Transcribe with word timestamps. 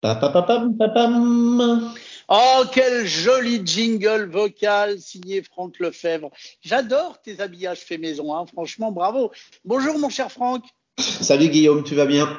Papapapam, 0.00 0.78
papam. 0.78 1.92
Oh, 2.30 2.62
quel 2.72 3.04
joli 3.04 3.60
jingle 3.62 4.30
vocal 4.30 4.98
signé 4.98 5.42
Franck 5.42 5.78
Lefebvre. 5.78 6.30
J'adore 6.62 7.20
tes 7.20 7.40
habillages 7.40 7.80
faits 7.80 8.00
maison, 8.00 8.34
hein. 8.34 8.46
franchement, 8.46 8.92
bravo. 8.92 9.30
Bonjour 9.66 9.98
mon 9.98 10.08
cher 10.08 10.32
Franck. 10.32 10.64
Salut 10.98 11.50
Guillaume, 11.50 11.84
tu 11.84 11.94
vas 11.94 12.06
bien? 12.06 12.34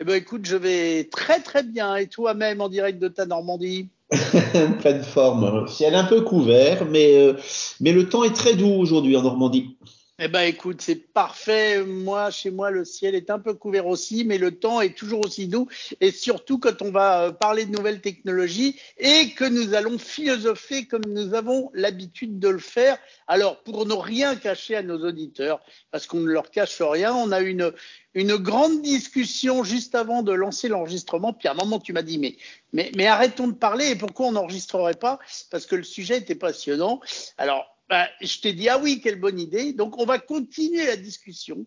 Eh 0.00 0.04
ben 0.04 0.16
écoute, 0.16 0.46
je 0.46 0.56
vais 0.56 1.04
très 1.04 1.40
très 1.40 1.62
bien. 1.62 1.94
Et 1.94 2.08
toi-même 2.08 2.60
en 2.60 2.68
direct 2.68 2.98
de 2.98 3.06
ta 3.06 3.24
Normandie? 3.24 3.88
Pleine 4.80 5.04
forme. 5.04 5.68
Ciel 5.68 5.94
un 5.94 6.04
peu 6.04 6.22
couvert, 6.22 6.86
mais, 6.86 7.16
euh, 7.16 7.34
mais 7.78 7.92
le 7.92 8.08
temps 8.08 8.24
est 8.24 8.34
très 8.34 8.54
doux 8.54 8.72
aujourd'hui 8.72 9.16
en 9.16 9.22
Normandie. 9.22 9.76
Eh 10.18 10.28
ben 10.28 10.44
écoute, 10.44 10.80
c'est 10.80 11.12
parfait. 11.12 11.84
Moi, 11.84 12.30
chez 12.30 12.50
moi, 12.50 12.70
le 12.70 12.86
ciel 12.86 13.14
est 13.14 13.28
un 13.28 13.38
peu 13.38 13.52
couvert 13.52 13.86
aussi, 13.86 14.24
mais 14.24 14.38
le 14.38 14.58
temps 14.58 14.80
est 14.80 14.96
toujours 14.96 15.26
aussi 15.26 15.46
doux. 15.46 15.68
Et 16.00 16.10
surtout 16.10 16.58
quand 16.58 16.80
on 16.80 16.90
va 16.90 17.24
euh, 17.24 17.32
parler 17.32 17.66
de 17.66 17.76
nouvelles 17.76 18.00
technologies 18.00 18.80
et 18.96 19.34
que 19.34 19.44
nous 19.44 19.74
allons 19.74 19.98
philosopher 19.98 20.86
comme 20.86 21.04
nous 21.06 21.34
avons 21.34 21.70
l'habitude 21.74 22.38
de 22.38 22.48
le 22.48 22.60
faire. 22.60 22.96
Alors, 23.26 23.62
pour 23.62 23.84
ne 23.84 23.92
rien 23.92 24.36
cacher 24.36 24.76
à 24.76 24.82
nos 24.82 25.04
auditeurs, 25.04 25.60
parce 25.90 26.06
qu'on 26.06 26.20
ne 26.20 26.32
leur 26.32 26.50
cache 26.50 26.80
rien, 26.80 27.14
on 27.14 27.30
a 27.30 27.40
une, 27.40 27.70
une 28.14 28.36
grande 28.36 28.80
discussion 28.80 29.64
juste 29.64 29.94
avant 29.94 30.22
de 30.22 30.32
lancer 30.32 30.68
l'enregistrement. 30.68 31.34
Puis 31.34 31.46
à 31.46 31.50
un 31.50 31.56
moment, 31.56 31.78
tu 31.78 31.92
m'as 31.92 32.00
dit, 32.00 32.16
mais, 32.16 32.38
mais, 32.72 32.90
mais 32.96 33.06
arrêtons 33.06 33.48
de 33.48 33.52
parler. 33.54 33.90
Et 33.90 33.96
pourquoi 33.96 34.28
on 34.28 34.32
n'enregistrerait 34.32 34.94
pas? 34.94 35.18
Parce 35.50 35.66
que 35.66 35.76
le 35.76 35.84
sujet 35.84 36.16
était 36.16 36.34
passionnant. 36.34 37.02
Alors, 37.36 37.75
bah, 37.88 38.08
je 38.20 38.40
t'ai 38.40 38.52
dit, 38.52 38.68
ah 38.68 38.78
oui, 38.78 39.00
quelle 39.00 39.20
bonne 39.20 39.38
idée. 39.38 39.72
Donc, 39.72 39.98
on 39.98 40.04
va 40.04 40.18
continuer 40.18 40.86
la 40.86 40.96
discussion. 40.96 41.66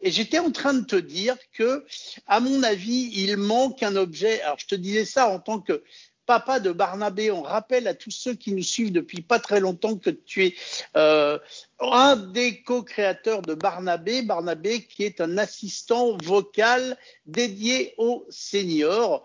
Et 0.00 0.10
j'étais 0.10 0.38
en 0.38 0.50
train 0.50 0.74
de 0.74 0.84
te 0.84 0.96
dire 0.96 1.36
que, 1.52 1.86
à 2.26 2.40
mon 2.40 2.62
avis, 2.62 3.10
il 3.14 3.36
manque 3.36 3.82
un 3.82 3.96
objet. 3.96 4.42
Alors, 4.42 4.58
je 4.58 4.66
te 4.66 4.74
disais 4.74 5.04
ça 5.04 5.28
en 5.28 5.38
tant 5.38 5.60
que 5.60 5.82
papa 6.26 6.60
de 6.60 6.72
Barnabé. 6.72 7.30
On 7.30 7.42
rappelle 7.42 7.86
à 7.86 7.94
tous 7.94 8.10
ceux 8.10 8.34
qui 8.34 8.52
nous 8.52 8.62
suivent 8.62 8.92
depuis 8.92 9.22
pas 9.22 9.38
très 9.38 9.60
longtemps 9.60 9.96
que 9.96 10.10
tu 10.10 10.44
es 10.44 10.54
euh, 10.96 11.38
un 11.80 12.16
des 12.16 12.62
co-créateurs 12.62 13.42
de 13.42 13.54
Barnabé. 13.54 14.22
Barnabé 14.22 14.84
qui 14.84 15.04
est 15.04 15.20
un 15.20 15.38
assistant 15.38 16.16
vocal 16.22 16.98
dédié 17.26 17.94
aux 17.96 18.26
seniors. 18.28 19.24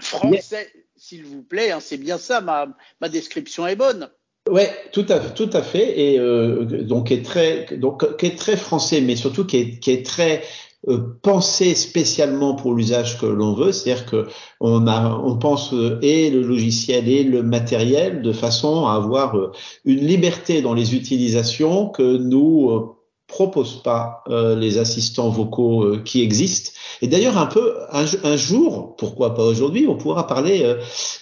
Français, 0.00 0.72
s'il 0.96 1.24
vous 1.24 1.42
plaît, 1.42 1.70
hein, 1.70 1.80
c'est 1.80 1.98
bien 1.98 2.18
ça, 2.18 2.40
ma, 2.40 2.66
ma 3.00 3.08
description 3.08 3.66
est 3.66 3.76
bonne. 3.76 4.10
Ouais, 4.50 4.70
tout 4.92 5.06
à 5.08 5.20
tout 5.20 5.50
à 5.52 5.62
fait, 5.62 6.00
et 6.00 6.18
euh, 6.18 6.64
donc 6.82 7.12
est 7.12 7.24
très 7.24 7.66
donc 7.76 8.16
qui 8.16 8.26
est 8.26 8.36
très 8.36 8.56
français, 8.56 9.00
mais 9.00 9.14
surtout 9.14 9.44
qui 9.44 9.56
est 9.58 9.78
qui 9.78 9.92
est 9.92 10.04
très 10.04 10.42
euh, 10.88 10.98
pensé 11.22 11.74
spécialement 11.74 12.54
pour 12.54 12.72
l'usage 12.74 13.20
que 13.20 13.26
l'on 13.26 13.52
veut, 13.52 13.70
c'est-à-dire 13.70 14.06
que 14.06 14.28
on 14.60 14.86
a 14.86 15.10
on 15.22 15.36
pense 15.36 15.74
euh, 15.74 15.98
et 16.00 16.30
le 16.30 16.40
logiciel 16.40 17.06
et 17.06 17.22
le 17.22 17.42
matériel 17.42 18.22
de 18.22 18.32
façon 18.32 18.86
à 18.86 18.94
avoir 18.94 19.36
euh, 19.36 19.52
une 19.84 20.00
liberté 20.06 20.62
dans 20.62 20.72
les 20.72 20.94
utilisations 20.94 21.90
que 21.90 22.16
nous 22.16 22.96
proposent 23.26 23.82
pas 23.84 24.24
les 24.28 24.78
assistants 24.78 25.28
vocaux 25.28 25.98
qui 26.04 26.22
existent. 26.22 26.72
Et 27.00 27.06
d'ailleurs 27.06 27.38
un 27.38 27.46
peu 27.46 27.76
un, 27.92 28.04
un, 28.24 28.36
jour, 28.36 28.96
pourquoi 28.96 29.34
pas 29.34 29.44
aujourd'hui, 29.44 29.86
on 29.86 29.96
pourra 29.96 30.26
parler 30.26 30.74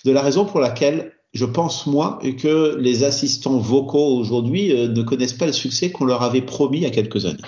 de 0.06 0.10
la 0.10 0.22
raison 0.22 0.46
pour 0.46 0.60
laquelle 0.60 1.17
je 1.34 1.44
pense 1.44 1.86
moi 1.86 2.18
que 2.22 2.76
les 2.76 3.04
assistants 3.04 3.58
vocaux 3.58 4.16
aujourd'hui 4.16 4.72
euh, 4.72 4.88
ne 4.88 5.02
connaissent 5.02 5.34
pas 5.34 5.46
le 5.46 5.52
succès 5.52 5.90
qu'on 5.90 6.04
leur 6.04 6.22
avait 6.22 6.42
promis 6.42 6.78
il 6.78 6.82
y 6.84 6.86
a 6.86 6.90
quelques 6.90 7.26
années. 7.26 7.42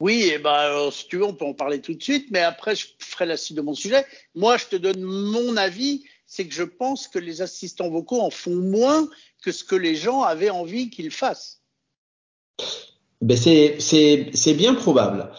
Oui, 0.00 0.30
et 0.32 0.38
ben, 0.38 0.90
si 0.90 1.06
tu 1.08 1.16
veux, 1.16 1.24
on 1.24 1.32
peut 1.32 1.46
en 1.46 1.54
parler 1.54 1.80
tout 1.80 1.94
de 1.94 2.02
suite, 2.02 2.26
mais 2.30 2.40
après, 2.40 2.76
je 2.76 2.86
ferai 2.98 3.24
la 3.24 3.38
suite 3.38 3.56
de 3.56 3.62
mon 3.62 3.74
sujet. 3.74 4.04
Moi, 4.34 4.58
je 4.58 4.66
te 4.66 4.76
donne 4.76 5.00
mon 5.00 5.56
avis, 5.56 6.04
c'est 6.26 6.46
que 6.46 6.54
je 6.54 6.64
pense 6.64 7.08
que 7.08 7.18
les 7.18 7.40
assistants 7.40 7.88
vocaux 7.88 8.20
en 8.20 8.30
font 8.30 8.54
moins 8.54 9.08
que 9.42 9.52
ce 9.52 9.64
que 9.64 9.76
les 9.76 9.94
gens 9.94 10.22
avaient 10.22 10.50
envie 10.50 10.90
qu'ils 10.90 11.10
fassent. 11.10 11.62
Ben 13.22 13.36
c'est 13.36 14.54
bien 14.54 14.74
probable. 14.74 15.30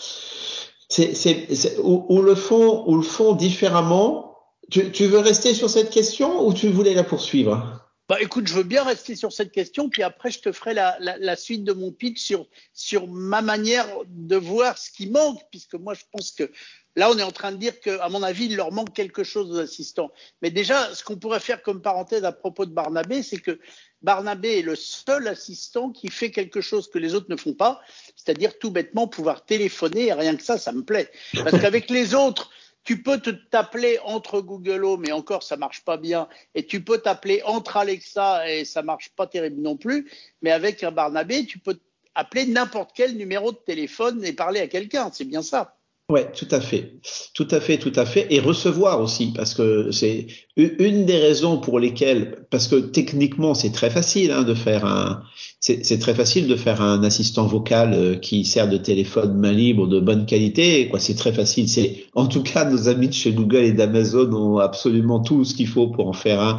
C'est 0.90 1.78
ou, 1.84 2.06
ou, 2.10 2.22
le 2.22 2.34
font 2.34 2.84
ou 2.88 2.96
le 2.96 3.04
font 3.04 3.34
différemment 3.34 4.37
tu, 4.70 5.06
veux 5.06 5.20
rester 5.20 5.54
sur 5.54 5.70
cette 5.70 5.90
question 5.90 6.46
ou 6.46 6.54
tu 6.54 6.70
voulais 6.70 6.94
la 6.94 7.04
poursuivre? 7.04 7.84
Bah, 8.10 8.22
écoute, 8.22 8.48
je 8.48 8.54
veux 8.54 8.64
bien 8.64 8.84
rester 8.84 9.18
sur 9.18 9.34
cette 9.34 9.52
question, 9.52 9.90
puis 9.90 10.02
après 10.02 10.32
je 10.32 10.40
te 10.40 10.54
ferai 10.54 10.74
la, 10.74 10.96
la, 11.02 11.18
la, 11.18 11.36
suite 11.36 11.66
de 11.66 11.74
mon 11.74 11.92
pitch 11.92 12.22
sur, 12.22 12.48
sur 12.74 13.06
ma 13.08 13.42
manière 13.42 13.86
de 14.08 14.38
voir 14.38 14.78
ce 14.78 14.90
qui 14.90 15.08
manque, 15.08 15.42
puisque 15.52 15.74
moi 15.74 15.94
je 15.94 16.04
pense 16.14 16.32
que 16.32 16.50
là 16.96 17.10
on 17.12 17.18
est 17.18 17.24
en 17.24 17.32
train 17.32 17.52
de 17.52 17.58
dire 17.58 17.78
qu'à 17.82 18.08
mon 18.08 18.24
avis 18.24 18.46
il 18.46 18.56
leur 18.56 18.72
manque 18.72 18.94
quelque 18.94 19.26
chose 19.26 19.52
aux 19.52 19.60
assistants. 19.60 20.10
Mais 20.42 20.52
déjà, 20.52 20.96
ce 20.96 21.04
qu'on 21.04 21.18
pourrait 21.18 21.42
faire 21.42 21.62
comme 21.62 21.82
parenthèse 21.82 22.24
à 22.24 22.32
propos 22.32 22.66
de 22.66 22.72
Barnabé, 22.72 23.24
c'est 23.24 23.40
que 23.40 23.60
Barnabé 24.02 24.60
est 24.60 24.62
le 24.62 24.76
seul 24.76 25.28
assistant 25.28 25.90
qui 25.90 26.08
fait 26.08 26.32
quelque 26.32 26.62
chose 26.62 26.90
que 26.90 27.00
les 27.00 27.14
autres 27.14 27.30
ne 27.30 27.36
font 27.36 27.56
pas, 27.56 27.82
c'est-à-dire 28.16 28.58
tout 28.58 28.72
bêtement 28.72 29.10
pouvoir 29.10 29.44
téléphoner, 29.44 30.08
et 30.08 30.14
rien 30.14 30.38
que 30.38 30.44
ça, 30.44 30.58
ça 30.58 30.72
me 30.72 30.84
plaît. 30.84 31.12
Parce 31.34 31.60
qu'avec 31.60 31.90
les 31.90 32.16
autres, 32.16 32.52
tu 32.88 33.04
peux 33.04 33.20
t'appeler 33.20 34.00
entre 34.06 34.40
Google 34.40 34.86
Home 34.86 35.04
et 35.06 35.12
encore 35.12 35.44
ça 35.44 35.58
marche 35.58 35.84
pas 35.84 35.98
bien, 35.98 36.30
et 36.56 36.66
tu 36.66 36.82
peux 36.82 37.00
t'appeler 37.00 37.42
entre 37.44 37.76
Alexa 37.76 38.50
et 38.50 38.64
ça 38.64 38.82
marche 38.82 39.10
pas 39.10 39.28
terrible 39.28 39.62
non 39.62 39.76
plus. 39.76 40.10
Mais 40.42 40.52
avec 40.52 40.86
un 40.86 40.92
Barnabé, 40.92 41.46
tu 41.46 41.60
peux 41.60 41.78
appeler 42.16 42.46
n'importe 42.46 42.92
quel 42.96 43.18
numéro 43.18 43.52
de 43.52 43.58
téléphone 43.58 44.24
et 44.24 44.32
parler 44.32 44.62
à 44.62 44.68
quelqu'un. 44.70 45.12
C'est 45.12 45.26
bien 45.26 45.42
ça. 45.42 45.77
Ouais, 46.10 46.32
tout 46.32 46.48
à 46.52 46.62
fait, 46.62 47.02
tout 47.34 47.50
à 47.52 47.60
fait, 47.60 47.78
tout 47.78 47.92
à 47.98 48.06
fait, 48.06 48.28
et 48.30 48.40
recevoir 48.40 49.02
aussi, 49.02 49.34
parce 49.34 49.54
que 49.54 49.92
c'est 49.92 50.28
une 50.56 51.06
des 51.06 51.18
raisons 51.18 51.60
pour 51.60 51.82
lesquelles, 51.82 52.46
parce 52.50 52.70
que 52.70 52.78
techniquement 52.78 53.54
c'est 53.54 53.74
très 53.74 53.90
facile 53.90 54.32
hein, 54.32 54.44
de 54.44 54.54
faire 54.54 54.86
un, 54.86 55.24
c'est 55.60 56.00
très 56.00 56.16
facile 56.16 56.48
de 56.48 56.56
faire 56.56 56.82
un 56.82 57.04
assistant 57.04 57.46
vocal 57.46 57.94
euh, 57.94 58.16
qui 58.16 58.46
sert 58.46 58.70
de 58.70 58.78
téléphone 58.78 59.38
main 59.38 59.52
libre 59.52 59.86
de 59.86 60.00
bonne 60.00 60.26
qualité, 60.26 60.88
quoi. 60.88 61.00
C'est 61.00 61.16
très 61.16 61.34
facile. 61.34 61.68
C'est, 61.68 62.06
en 62.16 62.28
tout 62.28 62.44
cas, 62.44 62.64
nos 62.64 62.88
amis 62.88 63.10
de 63.10 63.14
chez 63.14 63.34
Google 63.34 63.64
et 63.64 63.74
d'Amazon 63.74 64.32
ont 64.34 64.60
absolument 64.60 65.20
tout 65.20 65.44
ce 65.44 65.56
qu'il 65.56 65.68
faut 65.68 65.88
pour 65.88 66.08
en 66.08 66.14
faire 66.14 66.40
un 66.40 66.58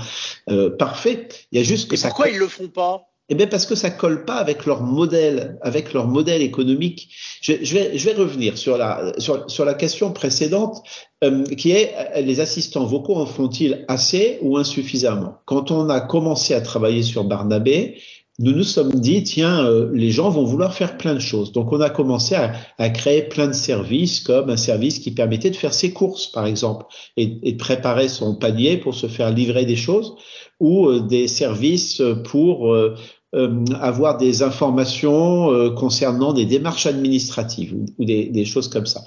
euh, 0.51 0.69
parfait. 0.69 1.29
Il 1.53 1.59
y 1.59 1.61
a 1.61 1.65
juste 1.65 1.89
que 1.91 1.95
et 1.95 1.99
Pourquoi 2.03 2.29
ils 2.29 2.39
le 2.39 2.49
font 2.49 2.69
pas? 2.69 3.09
Eh 3.29 3.35
bien 3.35 3.47
parce 3.47 3.67
que 3.67 3.75
ça 3.75 3.91
colle 3.91 4.25
pas 4.25 4.37
avec 4.37 4.65
leur 4.65 4.83
modèle, 4.83 5.59
avec 5.61 5.93
leur 5.93 6.07
modèle 6.07 6.41
économique. 6.41 7.11
Je, 7.43 7.53
je, 7.63 7.75
vais, 7.75 7.99
je 7.99 8.05
vais 8.09 8.15
revenir 8.15 8.57
sur 8.57 8.79
la 8.79 9.13
sur, 9.19 9.51
sur 9.51 9.65
la 9.65 9.75
question 9.75 10.13
précédente, 10.13 10.83
euh, 11.23 11.45
qui 11.45 11.73
est 11.73 11.93
euh, 12.17 12.21
les 12.23 12.41
assistants 12.41 12.87
vocaux 12.87 13.17
en 13.17 13.27
font-ils 13.27 13.85
assez 13.89 14.39
ou 14.41 14.57
insuffisamment? 14.57 15.35
Quand 15.45 15.71
on 15.71 15.91
a 15.91 16.01
commencé 16.01 16.55
à 16.55 16.61
travailler 16.63 17.03
sur 17.03 17.25
Barnabé, 17.25 17.99
nous 18.39 18.53
nous 18.53 18.65
sommes 18.65 18.93
dit 18.93 19.25
tiens, 19.25 19.65
euh, 19.67 19.91
les 19.93 20.11
gens 20.11 20.31
vont 20.31 20.45
vouloir 20.45 20.73
faire 20.73 20.97
plein 20.97 21.15
de 21.15 21.19
choses. 21.21 21.53
Donc 21.53 21.73
on 21.73 21.81
a 21.81 21.91
commencé 21.91 22.35
à, 22.35 22.53
à, 22.79 22.89
créer 22.89 23.23
plein 23.23 23.49
de 23.49 23.53
services, 23.53 24.21
comme 24.21 24.49
un 24.49 24.57
service 24.57 25.01
qui 25.01 25.11
permettait 25.11 25.51
de 25.51 25.57
faire 25.57 25.75
ses 25.75 25.93
courses, 25.93 26.29
par 26.29 26.47
exemple, 26.47 26.87
et, 27.17 27.37
et 27.43 27.53
de 27.53 27.59
préparer 27.59 28.09
son 28.09 28.37
panier 28.37 28.77
pour 28.77 28.95
se 28.95 29.09
faire 29.09 29.33
livrer 29.33 29.67
des 29.67 29.77
choses, 29.77 30.15
ou 30.61 31.01
des 31.01 31.29
services 31.29 32.03
pour 32.25 32.73
euh, 32.73 32.95
avoir 33.35 34.17
des 34.17 34.43
informations 34.43 35.53
euh, 35.53 35.71
concernant 35.71 36.33
des 36.33 36.47
démarches 36.47 36.87
administratives 36.87 37.75
ou, 37.75 38.05
des, 38.05 38.25
des, 38.27 38.45
choses 38.47 38.69
comme 38.69 38.87
ça. 38.87 39.03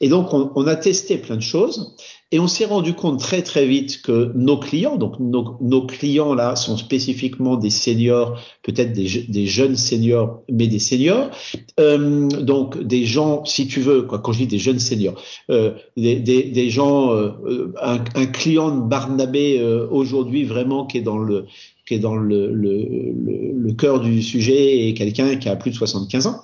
Et 0.00 0.08
donc, 0.08 0.32
on, 0.32 0.52
on, 0.54 0.66
a 0.68 0.76
testé 0.76 1.18
plein 1.18 1.34
de 1.34 1.42
choses 1.42 1.96
et 2.34 2.40
on 2.40 2.48
s'est 2.48 2.64
rendu 2.64 2.94
compte 2.94 3.20
très 3.20 3.42
très 3.42 3.66
vite 3.66 4.02
que 4.02 4.32
nos 4.34 4.58
clients, 4.58 4.96
donc 4.96 5.20
nos, 5.20 5.56
nos 5.60 5.86
clients 5.86 6.34
là, 6.34 6.56
sont 6.56 6.76
spécifiquement 6.76 7.56
des 7.56 7.70
seniors, 7.70 8.40
peut-être 8.62 8.92
des, 8.92 9.24
des, 9.28 9.46
jeunes 9.46 9.76
seniors, 9.76 10.42
mais 10.50 10.66
des 10.66 10.78
seniors, 10.78 11.30
euh, 11.78 12.28
donc 12.28 12.82
des 12.82 13.04
gens, 13.04 13.44
si 13.44 13.66
tu 13.68 13.80
veux, 13.80 14.02
quoi, 14.02 14.18
quand 14.18 14.32
je 14.32 14.38
dis 14.38 14.46
des 14.46 14.58
jeunes 14.58 14.80
seniors, 14.80 15.14
euh, 15.50 15.74
des, 15.96 16.18
des, 16.18 16.70
gens, 16.70 17.12
euh, 17.12 17.72
un, 17.80 17.98
un, 18.14 18.26
client 18.26 18.76
de 18.76 18.88
Barnabé 18.88 19.62
aujourd'hui 19.90 20.44
vraiment 20.44 20.86
qui 20.86 20.98
est 20.98 21.02
dans 21.02 21.18
le 21.18 21.46
qui 21.86 21.94
est 21.94 21.98
dans 21.98 22.16
le, 22.16 22.52
le, 22.52 22.78
le, 23.12 23.52
le 23.54 23.72
cœur 23.72 24.00
du 24.00 24.22
sujet 24.22 24.86
et 24.86 24.94
quelqu'un 24.94 25.36
qui 25.36 25.48
a 25.48 25.56
plus 25.56 25.70
de 25.70 25.76
75 25.76 26.26
ans. 26.26 26.42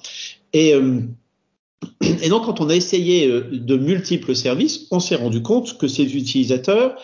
Et, 0.52 0.75
euh, 0.75 1.00
et 2.22 2.28
donc, 2.28 2.44
quand 2.44 2.60
on 2.60 2.69
a 2.69 2.75
essayé 2.75 3.26
euh, 3.26 3.48
de 3.52 3.76
multiples 3.76 4.34
services, 4.34 4.87
on 4.90 5.00
s'est 5.00 5.16
rendu 5.16 5.42
compte 5.42 5.78
que 5.78 5.88
ces 5.88 6.16
utilisateurs, 6.16 6.96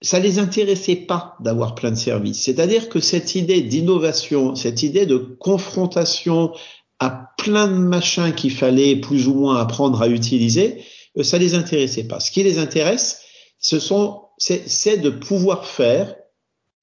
ça 0.00 0.20
les 0.20 0.38
intéressait 0.38 0.96
pas 0.96 1.36
d'avoir 1.40 1.74
plein 1.74 1.90
de 1.90 1.96
services. 1.96 2.40
C'est-à-dire 2.42 2.88
que 2.88 3.00
cette 3.00 3.34
idée 3.34 3.62
d'innovation, 3.62 4.54
cette 4.54 4.82
idée 4.82 5.06
de 5.06 5.16
confrontation 5.16 6.52
à 7.00 7.30
plein 7.38 7.68
de 7.68 7.78
machins 7.78 8.32
qu'il 8.34 8.52
fallait 8.52 8.96
plus 8.96 9.28
ou 9.28 9.34
moins 9.34 9.56
apprendre 9.56 10.00
à 10.02 10.08
utiliser, 10.08 10.84
euh, 11.16 11.24
ça 11.24 11.38
les 11.38 11.54
intéressait 11.54 12.04
pas. 12.04 12.20
Ce 12.20 12.30
qui 12.30 12.44
les 12.44 12.58
intéresse, 12.58 13.22
ce 13.58 13.80
sont, 13.80 14.22
c'est 14.38 14.98
de 14.98 15.10
pouvoir 15.10 15.66
faire 15.66 16.14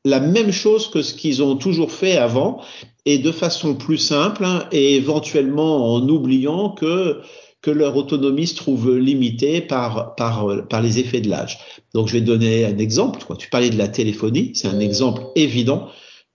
la 0.06 0.22
même 0.22 0.52
chose 0.52 0.90
que 0.90 1.02
ce 1.02 1.14
qu'ils 1.14 1.44
ont 1.44 1.58
toujours 1.58 1.92
fait 1.92 2.16
avant 2.16 2.62
et 3.06 3.18
de 3.18 3.32
façon 3.32 3.76
plus 3.76 3.98
simple 3.98 4.46
hein, 4.46 4.68
et 4.72 4.96
éventuellement 4.96 5.94
en 5.94 6.08
oubliant 6.08 6.70
que 6.70 7.20
que 7.62 7.72
leur 7.72 7.98
autonomie 7.98 8.46
se 8.46 8.56
trouve 8.56 8.96
limitée 8.96 9.60
par, 9.60 10.14
par, 10.14 10.68
par 10.68 10.84
les 10.84 11.00
effets 11.00 11.20
de 11.20 11.30
l'âge. 11.32 11.58
Donc 11.96 12.08
je 12.08 12.14
vais 12.14 12.22
donner 12.22 12.64
un 12.64 12.78
exemple. 12.78 13.22
Tu 13.40 13.50
parlais 13.50 13.72
de 13.72 13.78
la 13.80 13.88
téléphonie, 13.88 14.52
c'est 14.54 14.68
un 14.68 14.80
exemple 14.80 15.24
évident. 15.36 15.88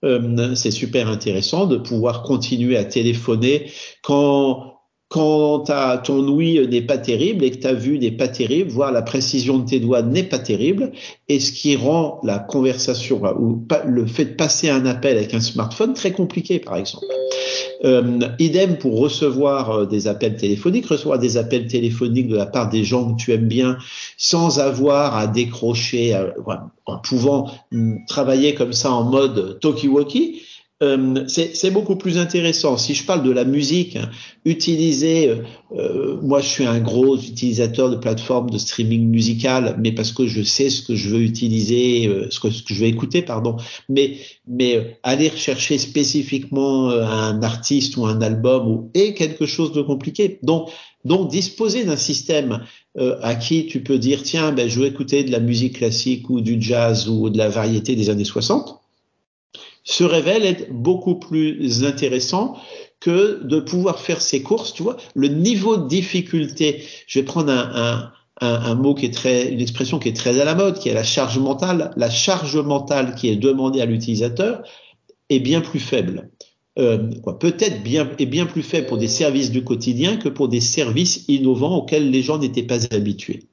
Euh, 0.05 0.57
c'est 0.57 0.73
super 0.73 1.07
intéressant 1.07 1.67
de 1.67 1.77
pouvoir 1.77 2.25
continuer 2.25 2.77
à 2.77 2.85
téléphoner 2.85 3.71
quand 4.03 4.70
quand 5.11 5.65
ton 6.05 6.29
ouïe 6.29 6.67
n'est 6.69 6.83
pas 6.83 6.97
terrible 6.97 7.45
et 7.45 7.51
que 7.51 7.59
ta 7.59 7.73
vue 7.73 7.99
n'est 7.99 8.13
pas 8.13 8.29
terrible, 8.29 8.71
voire 8.71 8.93
la 8.93 9.03
précision 9.03 9.59
de 9.59 9.69
tes 9.69 9.81
doigts 9.81 10.03
n'est 10.03 10.23
pas 10.23 10.39
terrible, 10.39 10.93
et 11.29 11.41
ce 11.41 11.51
qui 11.51 11.75
rend 11.75 12.21
la 12.23 12.39
conversation 12.39 13.21
ou 13.39 13.67
le 13.87 14.07
fait 14.07 14.25
de 14.25 14.35
passer 14.35 14.71
un 14.71 14.87
appel 14.87 15.17
avec 15.17 15.35
un 15.35 15.41
smartphone 15.41 15.95
très 15.95 16.13
compliqué, 16.13 16.61
par 16.61 16.77
exemple. 16.77 17.07
Euh, 17.85 18.21
idem 18.39 18.77
pour 18.77 19.01
recevoir 19.01 19.71
euh, 19.71 19.87
des 19.87 20.07
appels 20.07 20.37
téléphoniques, 20.37 20.87
recevoir 20.87 21.19
des 21.19 21.39
appels 21.39 21.67
téléphoniques 21.67 22.29
de 22.29 22.37
la 22.37 22.47
part 22.47 22.69
des 22.69 22.85
gens 22.85 23.13
que 23.13 23.21
tu 23.21 23.33
aimes 23.33 23.49
bien, 23.49 23.79
sans 24.17 24.61
avoir 24.61 25.17
à 25.17 25.27
décrocher, 25.27 26.15
euh, 26.15 26.31
en 26.87 26.99
pouvant 26.99 27.51
mm, 27.73 28.05
travailler 28.07 28.55
comme 28.55 28.75
ça 28.75 28.93
en 28.93 29.05
mode 29.05 29.59
talkie-walkie. 29.61 30.43
Euh, 30.83 31.27
c'est 31.29 31.71
beaucoup 31.71 31.97
plus 31.97 32.17
intéressant. 32.17 32.79
Si 32.79 32.95
je 32.95 33.05
parle 33.05 33.23
de 33.23 33.31
la 33.31 33.45
musique, 33.45 33.97
hein, 33.97 34.09
utiliser, 34.47 35.29
euh, 35.29 35.37
euh, 35.77 36.19
moi 36.23 36.41
je 36.41 36.47
suis 36.47 36.65
un 36.65 36.81
gros 36.81 37.19
utilisateur 37.19 37.91
de 37.91 37.97
plateformes 37.97 38.49
de 38.49 38.57
streaming 38.57 39.07
musical, 39.11 39.77
mais 39.79 39.93
parce 39.93 40.11
que 40.11 40.27
je 40.27 40.43
sais 40.43 40.71
ce 40.71 40.81
que 40.81 40.95
je 40.95 41.11
veux 41.11 41.21
utiliser, 41.21 42.11
ce 42.31 42.41
que, 42.41 42.51
ce, 42.51 42.63
que, 42.63 42.73
je 42.73 42.81
veux 42.81 42.87
écouter, 42.89 43.21
pardon. 43.21 43.57
Mais, 43.91 44.17
mais 44.49 44.99
aller 45.03 45.29
rechercher 45.29 45.77
spécifiquement 45.77 46.89
un 46.89 47.43
artiste 47.43 47.99
ou 47.99 48.07
un 48.07 48.23
album 48.23 48.67
ou, 48.67 48.91
est 48.95 49.13
quelque 49.13 49.45
chose 49.45 49.73
de 49.73 49.83
compliqué. 49.83 50.39
Donc, 50.43 50.71
donc 51.05 51.31
disposer 51.31 51.85
d'un 51.85 51.97
système 51.97 52.65
à 52.99 53.35
qui 53.35 53.67
tu 53.67 53.83
peux 53.83 53.99
dire 53.99 54.23
tiens 54.23 54.53
ben 54.53 54.69
je 54.69 54.81
veux 54.81 54.87
écouter 54.87 55.25
de 55.25 55.31
la 55.31 55.41
musique 55.41 55.77
classique 55.79 56.29
ou 56.29 56.41
du 56.41 56.61
jazz 56.61 57.09
ou 57.09 57.31
de 57.31 57.39
la 57.39 57.49
variété 57.49 57.97
des 57.97 58.11
années 58.11 58.25
60 58.25 58.80
se 59.91 60.05
révèle 60.05 60.45
être 60.45 60.71
beaucoup 60.71 61.17
plus 61.17 61.85
intéressant 61.85 62.57
que 63.01 63.43
de 63.43 63.59
pouvoir 63.59 63.99
faire 63.99 64.21
ses 64.21 64.41
courses. 64.41 64.73
Tu 64.73 64.85
vois, 64.85 64.97
le 65.15 65.29
niveau 65.29 65.77
de 65.77 65.89
difficulté, 65.89 66.85
je 67.09 67.19
vais 67.19 67.25
prendre 67.25 67.51
un, 67.51 68.13
un, 68.41 68.55
un, 68.55 68.75
mot 68.77 68.95
qui 68.95 69.07
est 69.07 69.15
très, 69.15 69.53
une 69.53 69.61
expression 69.61 69.99
qui 69.99 70.09
est 70.09 70.17
très 70.17 70.41
à 70.41 70.45
la 70.45 70.55
mode, 70.55 70.79
qui 70.79 70.91
est 70.91 70.95
la 70.95 71.03
charge 71.03 71.39
mentale. 71.39 71.93
La 71.97 72.09
charge 72.09 72.57
mentale 72.57 73.17
qui 73.17 73.29
est 73.29 73.37
demandée 73.37 73.81
à 73.81 73.87
l'utilisateur 73.87 74.63
est 75.29 75.41
bien 75.41 75.61
plus 75.61 75.81
faible. 75.81 76.31
Euh, 76.79 76.99
peut-être 77.41 77.83
bien 77.83 78.09
est 78.21 78.27
bien 78.27 78.47
plus 78.47 78.63
faible 78.63 78.87
pour 78.87 78.97
des 78.97 79.09
services 79.09 79.51
du 79.51 79.65
quotidien 79.65 80.19
que 80.19 80.29
pour 80.29 80.49
des 80.49 80.61
services 80.61 81.25
innovants 81.27 81.79
auxquels 81.79 82.11
les 82.13 82.23
gens 82.23 82.39
n'étaient 82.39 82.63
pas 82.63 82.87
habitués. 82.95 83.49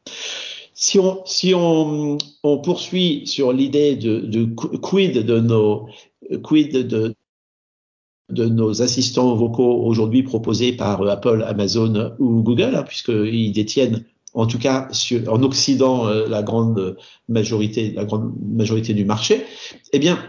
Si 0.75 1.00
on, 1.00 1.25
si 1.25 1.56
on, 1.56 2.19
on 2.44 2.57
poursuit 2.60 3.25
sur 3.25 3.51
l'idée 3.51 3.95
de, 3.95 4.19
de 4.19 4.44
quid 4.78 5.25
de 5.25 5.40
nos 5.40 5.88
quid 6.44 6.88
de, 6.88 7.15
nos 8.29 8.81
assistants 8.81 9.35
vocaux 9.35 9.83
aujourd'hui 9.85 10.24
proposés 10.24 10.74
par 10.74 11.01
Apple, 11.07 11.44
Amazon 11.47 12.13
ou 12.19 12.41
Google, 12.41 12.75
hein, 12.75 12.83
puisqu'ils 12.83 13.51
détiennent, 13.53 14.03
en 14.33 14.47
tout 14.47 14.59
cas 14.59 14.89
en 15.27 15.44
Occident, 15.44 16.07
euh, 16.07 16.27
la 16.27 16.44
grande 16.44 16.97
majorité, 17.29 17.91
la 17.91 18.06
grande 18.06 18.33
majorité 18.41 18.94
du 18.94 19.06
marché. 19.06 19.45
Eh 19.94 20.00
bien, 20.00 20.19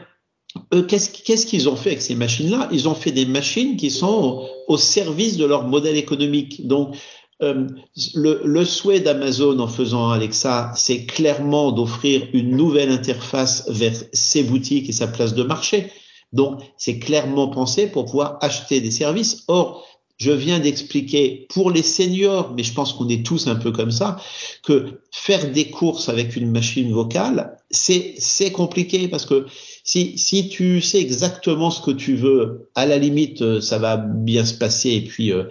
qu'est-ce 0.88 1.46
qu'ils 1.46 1.68
ont 1.68 1.76
fait 1.76 1.90
avec 1.90 2.02
ces 2.02 2.14
machines-là? 2.14 2.68
Ils 2.72 2.88
ont 2.88 2.94
fait 2.94 3.12
des 3.12 3.26
machines 3.26 3.76
qui 3.76 3.90
sont 3.90 4.46
au, 4.66 4.76
service 4.76 5.36
de 5.36 5.44
leur 5.44 5.66
modèle 5.66 5.96
économique. 5.96 6.66
Donc, 6.66 6.96
euh, 7.42 7.66
le, 8.14 8.40
le, 8.44 8.64
souhait 8.64 9.00
d'Amazon 9.00 9.58
en 9.60 9.68
faisant 9.68 10.10
Alexa, 10.10 10.72
c'est 10.74 11.06
clairement 11.06 11.70
d'offrir 11.70 12.26
une 12.32 12.56
nouvelle 12.56 12.90
interface 12.90 13.64
vers 13.68 13.94
ses 14.12 14.42
boutiques 14.42 14.88
et 14.88 14.92
sa 14.92 15.06
place 15.06 15.34
de 15.34 15.44
marché. 15.44 15.92
Donc, 16.32 16.60
c'est 16.76 16.98
clairement 16.98 17.48
pensé 17.48 17.86
pour 17.86 18.06
pouvoir 18.06 18.38
acheter 18.40 18.80
des 18.80 18.90
services. 18.90 19.44
Or, 19.48 19.86
je 20.18 20.32
viens 20.32 20.58
d'expliquer 20.58 21.46
pour 21.48 21.70
les 21.70 21.82
seniors, 21.82 22.52
mais 22.56 22.64
je 22.64 22.74
pense 22.74 22.92
qu'on 22.92 23.08
est 23.08 23.24
tous 23.24 23.46
un 23.46 23.54
peu 23.54 23.70
comme 23.70 23.92
ça, 23.92 24.20
que 24.64 25.00
faire 25.12 25.50
des 25.52 25.70
courses 25.70 26.08
avec 26.08 26.34
une 26.34 26.50
machine 26.50 26.92
vocale, 26.92 27.56
c'est 27.70 28.52
compliqué 28.52 29.06
parce 29.06 29.26
que 29.26 29.46
si 29.88 30.18
si 30.18 30.50
tu 30.50 30.82
sais 30.82 31.00
exactement 31.00 31.70
ce 31.70 31.80
que 31.80 31.90
tu 31.90 32.14
veux, 32.14 32.68
à 32.74 32.84
la 32.84 32.98
limite 32.98 33.40
euh, 33.40 33.62
ça 33.62 33.78
va 33.78 33.96
bien 33.96 34.44
se 34.44 34.52
passer. 34.52 34.90
Et 34.90 35.00
puis 35.00 35.32
euh, 35.32 35.44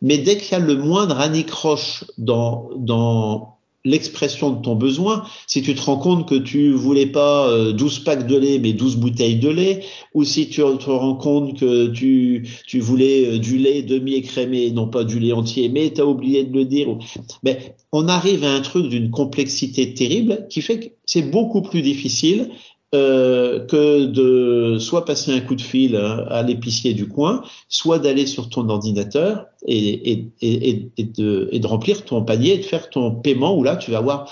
mais 0.00 0.16
dès 0.16 0.38
qu'il 0.38 0.52
y 0.52 0.54
a 0.54 0.64
le 0.64 0.76
moindre 0.76 1.20
anicroche 1.20 2.04
dans 2.16 2.70
dans 2.76 3.58
l'expression 3.84 4.50
de 4.50 4.62
ton 4.62 4.76
besoin, 4.76 5.24
si 5.46 5.62
tu 5.62 5.74
te 5.74 5.82
rends 5.82 5.96
compte 5.96 6.28
que 6.28 6.36
tu 6.36 6.72
voulais 6.72 7.06
pas 7.06 7.72
12 7.72 7.98
euh, 7.98 8.04
packs 8.04 8.26
de 8.26 8.36
lait 8.36 8.58
mais 8.58 8.72
12 8.72 8.96
bouteilles 8.96 9.36
de 9.36 9.48
lait, 9.48 9.84
ou 10.14 10.24
si 10.24 10.48
tu 10.48 10.60
te 10.60 10.90
rends 10.90 11.16
compte 11.16 11.58
que 11.58 11.88
tu, 11.88 12.48
tu 12.66 12.80
voulais 12.80 13.26
euh, 13.26 13.38
du 13.38 13.58
lait 13.58 13.82
demi-écrémé, 13.82 14.70
non 14.70 14.86
pas 14.86 15.04
du 15.04 15.18
lait 15.18 15.32
entier, 15.32 15.68
mais 15.68 15.92
tu 15.92 16.00
as 16.00 16.06
oublié 16.06 16.44
de 16.44 16.56
le 16.56 16.64
dire, 16.64 16.96
mais 17.42 17.74
on 17.90 18.08
arrive 18.08 18.44
à 18.44 18.52
un 18.52 18.60
truc 18.60 18.88
d'une 18.88 19.10
complexité 19.10 19.94
terrible 19.94 20.46
qui 20.48 20.62
fait 20.62 20.78
que 20.78 20.86
c'est 21.04 21.30
beaucoup 21.30 21.62
plus 21.62 21.82
difficile 21.82 22.50
euh, 22.94 23.60
que 23.66 24.04
de 24.04 24.78
soit 24.78 25.04
passer 25.04 25.32
un 25.32 25.40
coup 25.40 25.54
de 25.54 25.62
fil 25.62 25.96
hein, 25.96 26.26
à 26.28 26.42
l'épicier 26.42 26.92
du 26.92 27.08
coin, 27.08 27.42
soit 27.68 27.98
d'aller 27.98 28.26
sur 28.26 28.50
ton 28.50 28.68
ordinateur 28.68 29.46
et, 29.66 30.12
et, 30.12 30.26
et, 30.42 30.90
et, 30.98 31.04
de, 31.04 31.48
et 31.52 31.58
de 31.58 31.66
remplir 31.66 32.04
ton 32.04 32.22
panier 32.22 32.54
et 32.54 32.58
de 32.58 32.64
faire 32.64 32.90
ton 32.90 33.10
paiement 33.12 33.56
où 33.56 33.64
là 33.64 33.76
tu 33.76 33.90
vas 33.90 33.98
avoir 33.98 34.30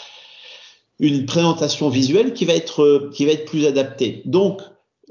une 0.99 1.25
présentation 1.25 1.89
visuelle 1.89 2.35
qui 2.35 2.45
va 2.45 2.55
être 2.55 3.11
qui 3.15 3.25
va 3.25 3.33
être 3.33 3.47
plus 3.47 3.67
adaptée. 3.67 4.23
Donc 4.27 4.61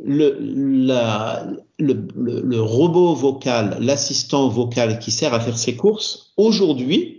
le, 0.03 0.37
la, 0.39 1.45
le, 1.77 2.07
le, 2.15 2.41
le 2.41 2.61
robot 2.61 3.15
vocal, 3.15 3.77
l'assistant 3.81 4.47
vocal 4.47 4.99
qui 4.99 5.11
sert 5.11 5.33
à 5.33 5.39
faire 5.39 5.57
ses 5.57 5.75
courses, 5.75 6.33
aujourd'hui, 6.37 7.18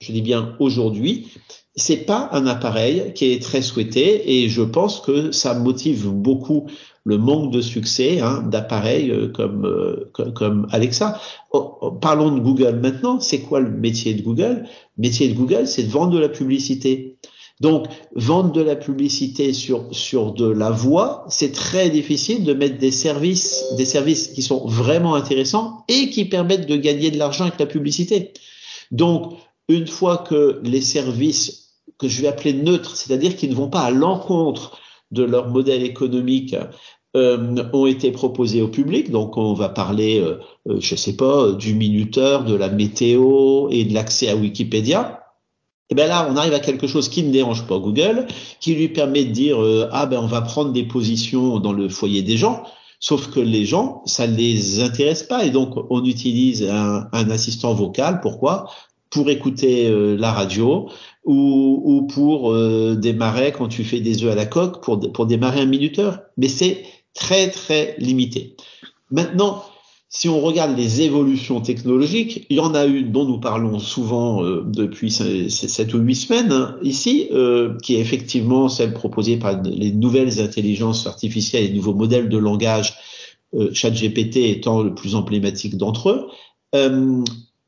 je 0.00 0.12
dis 0.12 0.22
bien 0.22 0.56
aujourd'hui, 0.58 1.28
c'est 1.76 2.04
pas 2.04 2.30
un 2.32 2.46
appareil 2.46 3.12
qui 3.14 3.32
est 3.32 3.42
très 3.42 3.62
souhaité 3.62 4.42
et 4.42 4.48
je 4.48 4.62
pense 4.62 5.00
que 5.00 5.30
ça 5.30 5.54
motive 5.54 6.08
beaucoup 6.08 6.66
le 7.04 7.16
manque 7.16 7.52
de 7.52 7.60
succès 7.60 8.20
hein, 8.20 8.42
d'appareils 8.42 9.10
euh, 9.10 9.28
comme, 9.28 9.64
euh, 9.64 10.10
comme, 10.34 10.66
Alexa. 10.70 11.20
Oh, 11.52 11.78
oh, 11.80 11.92
parlons 11.92 12.30
de 12.30 12.40
Google 12.40 12.78
maintenant. 12.82 13.20
C'est 13.20 13.40
quoi 13.40 13.60
le 13.60 13.70
métier 13.70 14.14
de 14.14 14.22
Google? 14.22 14.66
Le 14.98 15.02
métier 15.02 15.28
de 15.28 15.34
Google, 15.34 15.66
c'est 15.66 15.84
de 15.84 15.90
vendre 15.90 16.12
de 16.12 16.18
la 16.18 16.28
publicité. 16.28 17.16
Donc, 17.60 17.86
vendre 18.14 18.52
de 18.52 18.62
la 18.62 18.76
publicité 18.76 19.52
sur, 19.52 19.94
sur 19.94 20.32
de 20.32 20.48
la 20.48 20.70
voix, 20.70 21.24
c'est 21.28 21.52
très 21.52 21.90
difficile 21.90 22.44
de 22.44 22.54
mettre 22.54 22.78
des 22.78 22.90
services, 22.90 23.64
des 23.76 23.84
services 23.84 24.28
qui 24.28 24.42
sont 24.42 24.66
vraiment 24.66 25.14
intéressants 25.14 25.84
et 25.88 26.08
qui 26.10 26.24
permettent 26.24 26.66
de 26.66 26.76
gagner 26.76 27.10
de 27.10 27.18
l'argent 27.18 27.44
avec 27.44 27.60
la 27.60 27.66
publicité. 27.66 28.32
Donc, 28.90 29.34
une 29.70 29.86
fois 29.86 30.18
que 30.18 30.60
les 30.62 30.80
services 30.80 31.60
que 31.98 32.08
je 32.08 32.22
vais 32.22 32.28
appeler 32.28 32.54
neutres, 32.54 32.96
c'est-à-dire 32.96 33.36
qui 33.36 33.48
ne 33.48 33.54
vont 33.54 33.68
pas 33.68 33.82
à 33.82 33.90
l'encontre 33.90 34.78
de 35.10 35.22
leur 35.22 35.48
modèle 35.48 35.82
économique, 35.82 36.56
euh, 37.16 37.64
ont 37.72 37.86
été 37.86 38.12
proposés 38.12 38.62
au 38.62 38.68
public. 38.68 39.10
Donc, 39.10 39.36
on 39.36 39.52
va 39.52 39.68
parler, 39.68 40.20
euh, 40.20 40.38
euh 40.68 40.78
je 40.80 40.94
sais 40.94 41.16
pas, 41.16 41.52
du 41.52 41.74
minuteur, 41.74 42.44
de 42.44 42.54
la 42.54 42.68
météo 42.68 43.68
et 43.70 43.84
de 43.84 43.92
l'accès 43.92 44.28
à 44.28 44.36
Wikipédia. 44.36 45.24
Et 45.90 45.96
bien 45.96 46.06
là, 46.06 46.28
on 46.30 46.36
arrive 46.36 46.54
à 46.54 46.60
quelque 46.60 46.86
chose 46.86 47.08
qui 47.08 47.24
ne 47.24 47.32
dérange 47.32 47.66
pas 47.66 47.80
Google, 47.80 48.28
qui 48.60 48.76
lui 48.76 48.88
permet 48.88 49.24
de 49.24 49.32
dire 49.32 49.58
ah 49.90 50.06
ben 50.06 50.20
on 50.20 50.28
va 50.28 50.40
prendre 50.40 50.72
des 50.72 50.84
positions 50.84 51.58
dans 51.58 51.72
le 51.72 51.88
foyer 51.88 52.22
des 52.22 52.36
gens. 52.36 52.62
Sauf 53.00 53.28
que 53.32 53.40
les 53.40 53.64
gens, 53.64 54.02
ça 54.06 54.28
ne 54.28 54.36
les 54.36 54.78
intéresse 54.80 55.24
pas 55.24 55.44
et 55.44 55.50
donc 55.50 55.74
on 55.90 56.04
utilise 56.04 56.62
un 56.62 57.30
assistant 57.30 57.74
vocal. 57.74 58.20
Pourquoi? 58.20 58.70
Pour 59.10 59.28
écouter 59.28 59.88
euh, 59.88 60.16
la 60.16 60.32
radio 60.32 60.88
ou, 61.24 61.82
ou 61.84 62.06
pour 62.06 62.52
euh, 62.52 62.94
démarrer 62.96 63.52
quand 63.52 63.68
tu 63.68 63.84
fais 63.84 64.00
des 64.00 64.24
œufs 64.24 64.32
à 64.32 64.36
la 64.36 64.46
coque 64.46 64.82
pour, 64.82 65.00
pour 65.12 65.26
démarrer 65.26 65.60
un 65.60 65.66
minuteur. 65.66 66.20
Mais 66.36 66.48
c'est 66.48 66.84
très 67.14 67.50
très 67.50 67.96
limité. 67.98 68.56
Maintenant, 69.10 69.64
si 70.12 70.28
on 70.28 70.40
regarde 70.40 70.76
les 70.76 71.02
évolutions 71.02 71.60
technologiques, 71.60 72.44
il 72.50 72.56
y 72.56 72.60
en 72.60 72.74
a 72.74 72.84
une 72.84 73.12
dont 73.12 73.24
nous 73.24 73.38
parlons 73.38 73.78
souvent 73.78 74.44
euh, 74.44 74.64
depuis 74.66 75.12
sept 75.12 75.94
ou 75.94 75.98
huit 75.98 76.16
semaines 76.16 76.50
hein, 76.50 76.76
ici, 76.82 77.28
euh, 77.30 77.76
qui 77.80 77.94
est 77.94 78.00
effectivement 78.00 78.68
celle 78.68 78.92
proposée 78.92 79.36
par 79.36 79.62
les 79.62 79.92
nouvelles 79.92 80.40
intelligences 80.40 81.06
artificielles 81.06 81.64
et 81.64 81.68
les 81.68 81.74
nouveaux 81.74 81.94
modèles 81.94 82.28
de 82.28 82.38
langage, 82.38 82.96
euh, 83.54 83.70
ChatGPT 83.72 84.38
étant 84.50 84.82
le 84.82 84.96
plus 84.96 85.14
emblématique 85.14 85.76
d'entre 85.76 86.10
eux 86.10 86.26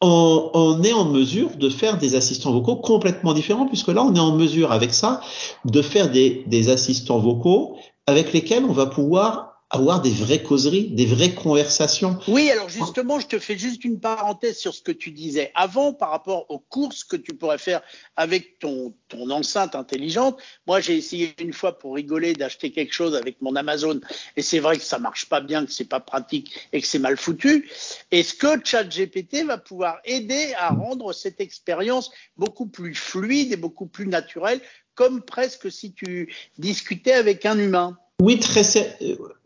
on, 0.03 0.83
est 0.83 0.93
en 0.93 1.05
mesure 1.05 1.57
de 1.57 1.69
faire 1.69 1.97
des 1.97 2.15
assistants 2.15 2.53
vocaux 2.53 2.77
complètement 2.77 3.33
différents, 3.33 3.67
puisque 3.67 3.89
là, 3.89 4.03
on 4.03 4.15
est 4.15 4.21
en 4.21 4.35
mesure 4.35 4.73
avec 4.73 4.93
ça 4.93 5.21
de 5.65 5.81
faire 5.81 6.11
des, 6.11 6.69
assistants 6.69 7.19
vocaux 7.19 7.77
avec 8.07 8.33
lesquels 8.33 8.65
on 8.65 8.73
va 8.73 8.87
pouvoir 8.87 9.52
avoir 9.73 10.03
des 10.03 10.11
vraies 10.11 10.43
causeries, 10.43 10.91
des 10.91 11.07
vraies 11.07 11.35
conversations. 11.35 12.19
Oui, 12.29 12.51
alors 12.51 12.69
justement, 12.69 13.19
je 13.19 13.27
te 13.27 13.39
fais 13.39 13.57
juste 13.57 13.87
une 13.87 13.99
parenthèse 13.99 14.59
sur 14.59 14.75
ce 14.75 14.83
que 14.83 14.93
tu 14.93 15.11
disais 15.13 15.51
avant 15.55 15.95
par 15.95 16.11
rapport 16.11 16.45
aux 16.51 16.59
courses 16.59 17.05
que 17.05 17.17
tu 17.17 17.33
pourrais 17.33 17.57
faire 17.57 17.81
avec 18.15 18.59
ton, 18.59 18.95
ton 19.09 19.31
enceinte 19.31 19.75
intelligente. 19.75 20.39
Moi, 20.67 20.81
j'ai 20.81 20.95
essayé 20.99 21.35
une 21.41 21.55
fois 21.55 21.79
pour 21.79 21.95
rigoler 21.95 22.35
d'acheter 22.35 22.71
quelque 22.71 22.93
chose 22.93 23.17
avec 23.17 23.41
mon 23.41 23.57
Amazon 23.57 23.99
et 24.37 24.43
c'est 24.43 24.59
vrai 24.59 24.77
que 24.77 24.85
ça 24.85 24.99
marche 24.99 25.31
pas 25.31 25.41
bien, 25.41 25.65
que 25.65 25.73
c'est 25.73 25.89
pas 25.89 26.01
pratique 26.01 26.69
et 26.75 26.83
que 26.83 26.87
c'est 26.87 26.99
mal 26.99 27.17
foutu. 27.17 27.71
Est-ce 28.11 28.35
que 28.35 28.63
ChatGPT 28.63 29.47
va 29.47 29.57
pouvoir 29.57 30.01
aider 30.05 30.53
à 30.59 30.69
rendre 30.69 31.15
cette 31.15 31.41
expérience 31.41 32.11
beaucoup 32.37 32.67
plus 32.67 32.95
fluide 32.95 33.55
et 33.55 33.57
beaucoup 33.57 33.87
plus 33.87 34.07
naturelle, 34.07 34.61
comme 34.95 35.23
presque 35.23 35.73
si 35.73 35.95
tu 35.95 36.31
discutais 36.59 37.15
avec 37.15 37.47
un 37.47 37.59
humain? 37.59 37.97
Oui 38.23 38.39
très, 38.39 38.63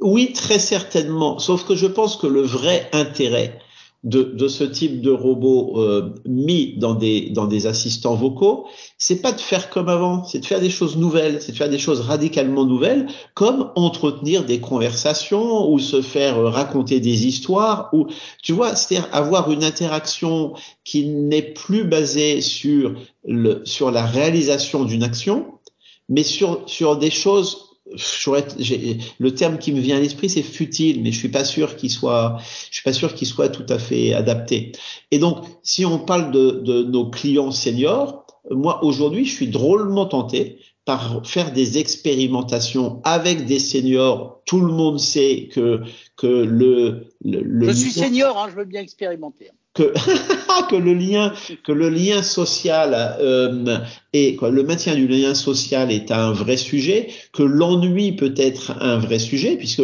oui, 0.00 0.32
très 0.34 0.58
certainement. 0.58 1.38
Sauf 1.38 1.64
que 1.64 1.74
je 1.74 1.86
pense 1.86 2.16
que 2.16 2.26
le 2.26 2.42
vrai 2.42 2.88
intérêt 2.92 3.58
de, 4.04 4.22
de 4.22 4.48
ce 4.48 4.64
type 4.64 5.00
de 5.00 5.10
robot 5.10 5.80
euh, 5.80 6.14
mis 6.26 6.76
dans 6.76 6.94
des, 6.94 7.30
dans 7.30 7.46
des 7.46 7.66
assistants 7.66 8.14
vocaux, 8.14 8.66
c'est 8.98 9.22
pas 9.22 9.32
de 9.32 9.40
faire 9.40 9.70
comme 9.70 9.88
avant, 9.88 10.24
c'est 10.24 10.40
de 10.40 10.44
faire 10.44 10.60
des 10.60 10.68
choses 10.68 10.98
nouvelles, 10.98 11.40
c'est 11.40 11.52
de 11.52 11.56
faire 11.56 11.70
des 11.70 11.78
choses 11.78 12.02
radicalement 12.02 12.66
nouvelles, 12.66 13.06
comme 13.32 13.72
entretenir 13.76 14.44
des 14.44 14.60
conversations 14.60 15.72
ou 15.72 15.78
se 15.78 16.02
faire 16.02 16.36
raconter 16.42 17.00
des 17.00 17.26
histoires 17.26 17.88
ou 17.94 18.08
tu 18.42 18.52
vois, 18.52 18.76
c'est-à-dire 18.76 19.08
avoir 19.10 19.50
une 19.50 19.64
interaction 19.64 20.52
qui 20.84 21.06
n'est 21.06 21.54
plus 21.54 21.84
basée 21.84 22.42
sur 22.42 22.94
le 23.24 23.62
sur 23.64 23.90
la 23.90 24.04
réalisation 24.04 24.84
d'une 24.84 25.02
action, 25.02 25.46
mais 26.10 26.22
sur 26.22 26.62
sur 26.66 26.98
des 26.98 27.10
choses 27.10 27.65
le 27.94 29.30
terme 29.30 29.58
qui 29.58 29.72
me 29.72 29.80
vient 29.80 29.96
à 29.96 30.00
l'esprit, 30.00 30.28
c'est 30.28 30.42
futile, 30.42 31.02
mais 31.02 31.12
je 31.12 31.18
suis 31.18 31.28
pas 31.28 31.44
sûr 31.44 31.76
qu'il 31.76 31.90
soit, 31.90 32.38
je 32.70 32.74
suis 32.74 32.82
pas 32.82 32.92
sûr 32.92 33.14
qu'il 33.14 33.26
soit 33.26 33.48
tout 33.48 33.66
à 33.68 33.78
fait 33.78 34.12
adapté. 34.12 34.72
Et 35.10 35.18
donc, 35.18 35.44
si 35.62 35.84
on 35.84 35.98
parle 35.98 36.30
de, 36.30 36.50
de 36.50 36.82
nos 36.82 37.08
clients 37.10 37.52
seniors, 37.52 38.26
moi 38.50 38.82
aujourd'hui, 38.84 39.24
je 39.24 39.34
suis 39.34 39.48
drôlement 39.48 40.06
tenté 40.06 40.58
par 40.84 41.26
faire 41.26 41.52
des 41.52 41.78
expérimentations 41.78 43.00
avec 43.04 43.44
des 43.44 43.58
seniors. 43.58 44.40
Tout 44.46 44.60
le 44.60 44.72
monde 44.72 45.00
sait 45.00 45.48
que 45.52 45.82
que 46.16 46.26
le, 46.26 47.08
le, 47.24 47.66
je 47.66 47.72
suis 47.72 47.90
senior, 47.90 48.38
hein, 48.38 48.46
je 48.50 48.56
veux 48.56 48.64
bien 48.64 48.80
expérimenter 48.82 49.50
que, 49.76 49.92
que 50.70 50.76
le 50.76 50.94
lien 50.94 51.32
que 51.64 51.72
le 51.72 51.88
lien 51.88 52.22
social 52.22 53.16
euh, 53.20 53.78
et 54.18 54.34
quoi, 54.34 54.48
le 54.48 54.62
maintien 54.62 54.94
du 54.94 55.06
lien 55.06 55.34
social 55.34 55.92
est 55.92 56.10
un 56.10 56.32
vrai 56.32 56.56
sujet, 56.56 57.08
que 57.34 57.42
l'ennui 57.42 58.12
peut 58.12 58.32
être 58.38 58.72
un 58.80 58.96
vrai 58.96 59.18
sujet, 59.18 59.56
puisque 59.56 59.82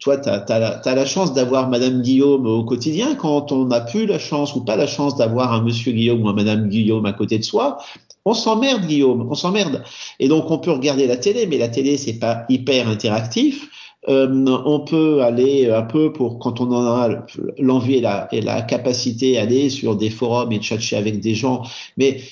toi, 0.00 0.18
tu 0.18 0.28
as, 0.28 0.94
la 0.94 1.06
chance 1.06 1.32
d'avoir 1.32 1.70
Madame 1.70 2.02
Guillaume 2.02 2.46
au 2.46 2.62
quotidien, 2.62 3.14
quand 3.14 3.52
on 3.52 3.64
n'a 3.64 3.80
plus 3.80 4.04
la 4.04 4.18
chance 4.18 4.54
ou 4.54 4.64
pas 4.64 4.76
la 4.76 4.86
chance 4.86 5.16
d'avoir 5.16 5.54
un 5.54 5.62
Monsieur 5.62 5.92
Guillaume 5.92 6.22
ou 6.22 6.28
un 6.28 6.34
Madame 6.34 6.68
Guillaume 6.68 7.06
à 7.06 7.14
côté 7.14 7.38
de 7.38 7.44
soi, 7.44 7.78
on 8.26 8.34
s'emmerde 8.34 8.84
Guillaume, 8.86 9.26
on 9.30 9.34
s'emmerde. 9.34 9.82
Et 10.18 10.28
donc 10.28 10.50
on 10.50 10.58
peut 10.58 10.72
regarder 10.72 11.06
la 11.06 11.16
télé, 11.16 11.46
mais 11.46 11.56
la 11.56 11.68
télé 11.68 11.96
c'est 11.96 12.18
pas 12.18 12.44
hyper 12.50 12.86
interactif. 12.86 13.70
Euh, 14.08 14.46
on 14.64 14.80
peut 14.80 15.22
aller 15.22 15.70
un 15.70 15.82
peu 15.82 16.12
pour 16.12 16.38
quand 16.38 16.60
on 16.60 16.72
en 16.72 16.86
a 16.86 17.26
l'envie 17.58 17.96
et 17.96 18.00
la, 18.00 18.28
et 18.32 18.40
la 18.40 18.62
capacité 18.62 19.38
aller 19.38 19.68
sur 19.68 19.94
des 19.94 20.08
forums 20.08 20.52
et 20.52 20.62
chercher 20.62 20.96
avec 20.96 21.20
des 21.20 21.34
gens, 21.34 21.64
mais 21.98 22.22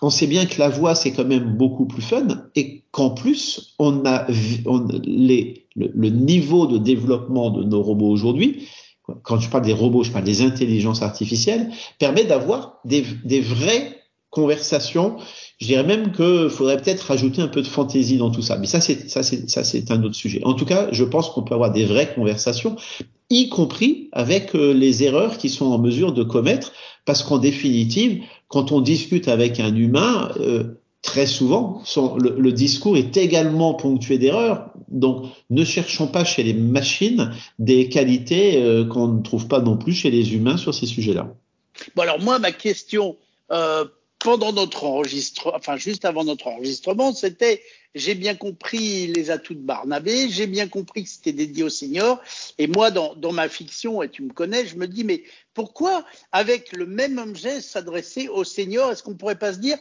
on 0.00 0.08
sait 0.08 0.26
bien 0.26 0.46
que 0.46 0.58
la 0.58 0.70
voix 0.70 0.94
c'est 0.94 1.12
quand 1.12 1.26
même 1.26 1.54
beaucoup 1.56 1.84
plus 1.84 2.00
fun 2.00 2.26
et 2.54 2.82
qu'en 2.92 3.10
plus 3.10 3.74
on 3.78 4.06
a 4.06 4.26
on, 4.64 4.86
le, 4.88 6.08
niveau 6.08 6.66
de 6.66 6.78
développement 6.78 7.50
de 7.50 7.62
nos 7.62 7.82
robots 7.82 8.08
aujourd'hui. 8.08 8.66
Quand 9.22 9.38
je 9.38 9.50
parle 9.50 9.64
des 9.64 9.74
robots, 9.74 10.02
je 10.02 10.10
parle 10.10 10.24
des 10.24 10.42
intelligences 10.42 11.02
artificielles, 11.02 11.70
permet 11.98 12.24
d'avoir 12.24 12.80
des 12.84 13.40
vraies 13.40 14.00
conversations 14.30 15.16
je 15.58 15.66
dirais 15.66 15.84
même 15.84 16.12
qu'il 16.12 16.50
faudrait 16.50 16.76
peut-être 16.76 17.00
rajouter 17.00 17.40
un 17.40 17.48
peu 17.48 17.62
de 17.62 17.66
fantaisie 17.66 18.18
dans 18.18 18.30
tout 18.30 18.42
ça. 18.42 18.58
Mais 18.58 18.66
ça, 18.66 18.80
c'est 18.80 19.08
ça, 19.08 19.22
c'est 19.22 19.48
ça, 19.48 19.64
c'est 19.64 19.90
un 19.90 20.02
autre 20.02 20.14
sujet. 20.14 20.42
En 20.44 20.54
tout 20.54 20.66
cas, 20.66 20.88
je 20.92 21.04
pense 21.04 21.30
qu'on 21.30 21.42
peut 21.42 21.54
avoir 21.54 21.72
des 21.72 21.84
vraies 21.84 22.12
conversations, 22.14 22.76
y 23.30 23.48
compris 23.48 24.08
avec 24.12 24.54
euh, 24.54 24.72
les 24.72 25.02
erreurs 25.02 25.38
qui 25.38 25.48
sont 25.48 25.66
en 25.66 25.78
mesure 25.78 26.12
de 26.12 26.22
commettre, 26.22 26.72
parce 27.04 27.22
qu'en 27.22 27.38
définitive, 27.38 28.22
quand 28.48 28.72
on 28.72 28.80
discute 28.80 29.28
avec 29.28 29.58
un 29.58 29.74
humain, 29.74 30.30
euh, 30.40 30.64
très 31.06 31.26
souvent, 31.26 31.82
le, 32.18 32.50
discours 32.50 32.96
est 32.96 33.16
également 33.16 33.74
ponctué 33.74 34.18
d'erreurs. 34.18 34.70
Donc, 34.88 35.26
ne 35.50 35.64
cherchons 35.64 36.08
pas 36.08 36.24
chez 36.24 36.42
les 36.42 36.52
machines 36.52 37.32
des 37.58 37.88
qualités 37.88 38.62
euh, 38.62 38.84
qu'on 38.84 39.08
ne 39.08 39.22
trouve 39.22 39.46
pas 39.46 39.60
non 39.60 39.76
plus 39.76 39.92
chez 39.92 40.10
les 40.10 40.34
humains 40.34 40.56
sur 40.56 40.74
ces 40.74 40.86
sujets-là. 40.86 41.32
Bon, 41.94 42.02
alors 42.02 42.20
moi, 42.20 42.38
ma 42.38 42.52
question 42.52 43.16
euh, 43.52 43.84
pendant 44.18 44.52
notre 44.52 44.84
enregistrement, 44.84 45.56
enfin 45.56 45.76
juste 45.76 46.04
avant 46.04 46.24
notre 46.24 46.48
enregistrement, 46.48 47.12
c'était 47.12 47.62
j'ai 47.96 48.14
bien 48.14 48.34
compris 48.34 49.06
les 49.06 49.30
atouts 49.30 49.54
de 49.54 49.60
Barnabé, 49.60 50.28
j'ai 50.28 50.46
bien 50.46 50.68
compris 50.68 51.04
que 51.04 51.08
c'était 51.08 51.32
dédié 51.32 51.62
aux 51.62 51.70
seniors. 51.70 52.20
Et 52.58 52.66
moi, 52.66 52.90
dans, 52.90 53.14
dans, 53.14 53.32
ma 53.32 53.48
fiction, 53.48 54.02
et 54.02 54.10
tu 54.10 54.22
me 54.22 54.32
connais, 54.34 54.66
je 54.66 54.76
me 54.76 54.86
dis, 54.86 55.02
mais 55.02 55.24
pourquoi, 55.54 56.04
avec 56.30 56.72
le 56.72 56.84
même 56.84 57.16
objet, 57.16 57.62
s'adresser 57.62 58.28
aux 58.28 58.44
seniors 58.44 58.92
Est-ce 58.92 59.02
qu'on 59.02 59.12
ne 59.12 59.16
pourrait 59.16 59.38
pas 59.38 59.54
se 59.54 59.58
dire 59.58 59.78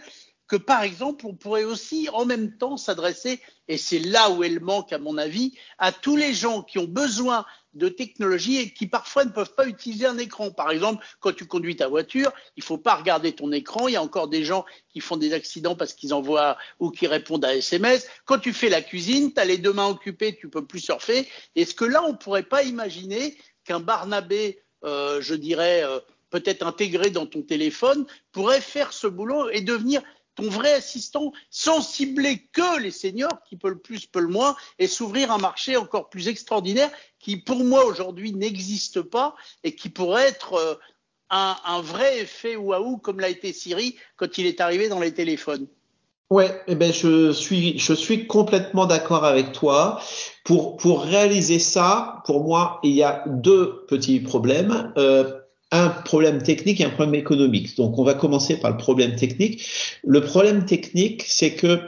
que, 0.47 0.55
par 0.55 0.83
exemple, 0.83 1.25
on 1.25 1.33
pourrait 1.33 1.65
aussi 1.65 2.07
en 2.13 2.23
même 2.23 2.55
temps 2.55 2.77
s'adresser, 2.77 3.41
et 3.67 3.77
c'est 3.77 3.99
là 3.99 4.29
où 4.29 4.45
elle 4.45 4.61
manque, 4.61 4.93
à 4.93 4.97
mon 4.97 5.17
avis, 5.17 5.53
à 5.77 5.91
tous 5.91 6.15
les 6.15 6.33
gens 6.33 6.61
qui 6.61 6.79
ont 6.79 6.87
besoin 6.87 7.45
de 7.75 7.89
technologie 7.89 8.57
et 8.57 8.69
qui 8.71 8.87
parfois 8.87 9.25
ne 9.25 9.29
peuvent 9.29 9.53
pas 9.53 9.67
utiliser 9.67 10.05
un 10.05 10.17
écran. 10.17 10.51
Par 10.51 10.71
exemple, 10.71 11.05
quand 11.19 11.33
tu 11.33 11.45
conduis 11.45 11.75
ta 11.75 11.87
voiture, 11.87 12.31
il 12.55 12.63
faut 12.63 12.77
pas 12.77 12.95
regarder 12.95 13.33
ton 13.33 13.51
écran. 13.51 13.87
Il 13.87 13.93
y 13.93 13.97
a 13.97 14.01
encore 14.01 14.27
des 14.27 14.43
gens 14.43 14.65
qui 14.89 15.01
font 15.01 15.17
des 15.17 15.33
accidents 15.33 15.75
parce 15.75 15.93
qu'ils 15.93 16.13
envoient 16.13 16.57
ou 16.79 16.89
qui 16.89 17.07
répondent 17.07 17.45
à 17.45 17.55
SMS. 17.55 18.07
Quand 18.25 18.39
tu 18.39 18.53
fais 18.53 18.69
la 18.69 18.81
cuisine, 18.81 19.33
tu 19.33 19.39
as 19.39 19.45
les 19.45 19.57
deux 19.57 19.73
mains 19.73 19.87
occupées, 19.87 20.35
tu 20.35 20.49
peux 20.49 20.65
plus 20.65 20.79
surfer. 20.79 21.27
Est-ce 21.55 21.75
que 21.75 21.85
là, 21.85 22.03
on 22.03 22.15
pourrait 22.15 22.43
pas 22.43 22.63
imaginer 22.63 23.37
qu'un 23.65 23.79
Barnabé, 23.79 24.61
euh, 24.83 25.21
je 25.21 25.35
dirais, 25.35 25.83
euh, 25.83 25.99
peut-être 26.29 26.65
intégré 26.65 27.09
dans 27.09 27.25
ton 27.25 27.41
téléphone, 27.41 28.05
pourrait 28.31 28.61
faire 28.61 28.93
ce 28.93 29.07
boulot 29.07 29.49
et 29.49 29.61
devenir 29.61 30.01
ton 30.35 30.49
vrai 30.49 30.73
assistant 30.73 31.31
sans 31.49 31.81
cibler 31.81 32.47
que 32.51 32.79
les 32.79 32.91
seniors 32.91 33.41
qui 33.47 33.55
peut 33.55 33.69
le 33.69 33.79
plus, 33.79 34.05
peut 34.05 34.19
le 34.19 34.27
moins, 34.27 34.55
et 34.79 34.87
s'ouvrir 34.87 35.31
un 35.31 35.37
marché 35.37 35.77
encore 35.77 36.09
plus 36.09 36.27
extraordinaire 36.27 36.91
qui, 37.19 37.37
pour 37.37 37.63
moi, 37.63 37.85
aujourd'hui, 37.85 38.33
n'existe 38.33 39.01
pas 39.01 39.35
et 39.63 39.75
qui 39.75 39.89
pourrait 39.89 40.27
être 40.27 40.53
euh, 40.53 40.75
un, 41.29 41.81
vrai 41.81 42.19
effet 42.19 42.55
waouh 42.55 42.97
comme 42.97 43.19
l'a 43.19 43.29
été 43.29 43.53
Siri 43.53 43.95
quand 44.17 44.37
il 44.37 44.45
est 44.45 44.61
arrivé 44.61 44.89
dans 44.89 44.99
les 44.99 45.13
téléphones. 45.13 45.67
Ouais, 46.31 46.59
eh 46.67 46.73
ben 46.73 46.91
je 46.91 47.31
suis 47.31 47.77
je 47.77 47.93
suis 47.93 48.25
complètement 48.25 48.87
d'accord 48.87 49.25
avec 49.25 49.51
toi. 49.51 50.01
Pour 50.43 50.75
pour 50.75 51.03
réaliser 51.03 51.59
ça, 51.59 52.23
pour 52.25 52.43
moi, 52.43 52.79
il 52.81 52.93
y 52.93 53.03
a 53.03 53.23
deux 53.27 53.85
petits 53.87 54.19
problèmes. 54.19 54.91
Euh, 54.97 55.39
un 55.71 55.89
problème 55.89 56.41
technique 56.41 56.79
et 56.79 56.85
un 56.85 56.89
problème 56.89 57.15
économique. 57.15 57.75
Donc, 57.75 57.97
on 57.97 58.03
va 58.03 58.13
commencer 58.13 58.57
par 58.57 58.71
le 58.71 58.77
problème 58.77 59.15
technique. 59.15 59.65
Le 60.03 60.21
problème 60.21 60.65
technique, 60.65 61.23
c'est 61.27 61.51
que 61.51 61.79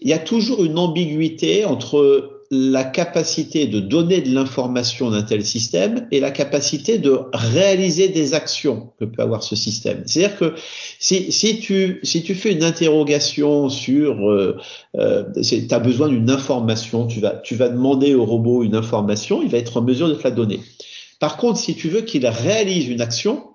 il 0.00 0.08
y 0.08 0.12
a 0.12 0.18
toujours 0.18 0.64
une 0.64 0.78
ambiguïté 0.78 1.64
entre 1.64 2.40
la 2.52 2.82
capacité 2.82 3.68
de 3.68 3.78
donner 3.78 4.22
de 4.22 4.34
l'information 4.34 5.10
d'un 5.10 5.22
tel 5.22 5.44
système 5.44 6.08
et 6.10 6.18
la 6.18 6.32
capacité 6.32 6.98
de 6.98 7.16
réaliser 7.32 8.08
des 8.08 8.34
actions 8.34 8.90
que 8.98 9.04
peut 9.04 9.22
avoir 9.22 9.44
ce 9.44 9.54
système. 9.54 10.02
C'est-à-dire 10.06 10.36
que 10.36 10.54
si, 10.98 11.30
si, 11.30 11.60
tu, 11.60 12.00
si 12.02 12.24
tu 12.24 12.34
fais 12.34 12.50
une 12.50 12.64
interrogation 12.64 13.68
sur, 13.68 14.28
euh, 14.28 14.56
euh, 14.96 15.22
tu 15.40 15.68
as 15.70 15.78
besoin 15.78 16.08
d'une 16.08 16.28
information, 16.28 17.06
tu 17.06 17.20
vas, 17.20 17.36
tu 17.36 17.54
vas 17.54 17.68
demander 17.68 18.16
au 18.16 18.24
robot 18.24 18.64
une 18.64 18.74
information, 18.74 19.42
il 19.42 19.48
va 19.48 19.58
être 19.58 19.76
en 19.76 19.82
mesure 19.82 20.08
de 20.08 20.14
te 20.14 20.24
la 20.24 20.32
donner. 20.32 20.58
Par 21.20 21.36
contre, 21.36 21.60
si 21.60 21.76
tu 21.76 21.88
veux 21.88 22.00
qu'il 22.00 22.26
réalise 22.26 22.88
une 22.88 23.00
action, 23.00 23.54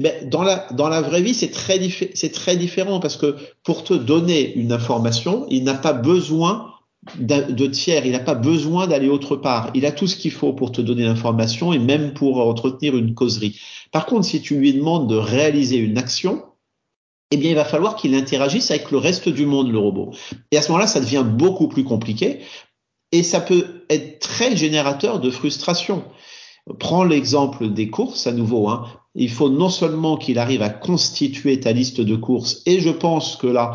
ben, 0.00 0.28
dans 0.28 0.42
la 0.42 0.66
dans 0.72 0.88
la 0.88 1.00
vraie 1.00 1.22
vie, 1.22 1.34
c'est 1.34 1.50
très 1.50 1.78
c'est 2.14 2.32
très 2.32 2.56
différent 2.56 2.98
parce 2.98 3.16
que 3.16 3.36
pour 3.62 3.84
te 3.84 3.94
donner 3.94 4.54
une 4.54 4.72
information, 4.72 5.46
il 5.50 5.62
n'a 5.62 5.74
pas 5.74 5.92
besoin 5.92 6.72
de 7.18 7.66
tiers, 7.66 8.06
il 8.06 8.12
n'a 8.12 8.20
pas 8.20 8.34
besoin 8.34 8.86
d'aller 8.86 9.08
autre 9.08 9.36
part. 9.36 9.70
Il 9.74 9.86
a 9.86 9.92
tout 9.92 10.06
ce 10.06 10.16
qu'il 10.16 10.30
faut 10.30 10.52
pour 10.52 10.72
te 10.72 10.80
donner 10.80 11.04
l'information 11.04 11.72
et 11.72 11.78
même 11.78 12.14
pour 12.14 12.46
entretenir 12.46 12.96
une 12.96 13.14
causerie. 13.14 13.60
Par 13.90 14.06
contre, 14.06 14.24
si 14.24 14.40
tu 14.40 14.56
lui 14.56 14.72
demandes 14.72 15.08
de 15.08 15.16
réaliser 15.16 15.76
une 15.76 15.98
action, 15.98 16.44
eh 17.32 17.36
bien, 17.36 17.50
il 17.50 17.56
va 17.56 17.64
falloir 17.64 17.96
qu'il 17.96 18.14
interagisse 18.14 18.70
avec 18.70 18.90
le 18.90 18.98
reste 18.98 19.28
du 19.28 19.46
monde, 19.46 19.72
le 19.72 19.78
robot. 19.78 20.12
Et 20.52 20.58
à 20.58 20.62
ce 20.62 20.68
moment-là, 20.68 20.86
ça 20.86 21.00
devient 21.00 21.24
beaucoup 21.26 21.66
plus 21.66 21.82
compliqué 21.82 22.40
et 23.10 23.22
ça 23.22 23.40
peut 23.40 23.84
être 23.90 24.20
très 24.20 24.56
générateur 24.56 25.18
de 25.18 25.30
frustration. 25.30 26.04
Prends 26.78 27.04
l'exemple 27.04 27.72
des 27.72 27.90
courses 27.90 28.26
à 28.26 28.32
nouveau. 28.32 28.68
Hein. 28.68 28.86
Il 29.14 29.30
faut 29.30 29.50
non 29.50 29.68
seulement 29.68 30.16
qu'il 30.16 30.38
arrive 30.38 30.62
à 30.62 30.70
constituer 30.70 31.60
ta 31.60 31.72
liste 31.72 32.00
de 32.00 32.16
courses, 32.16 32.62
et 32.66 32.80
je 32.80 32.90
pense 32.90 33.36
que 33.36 33.46
là, 33.46 33.74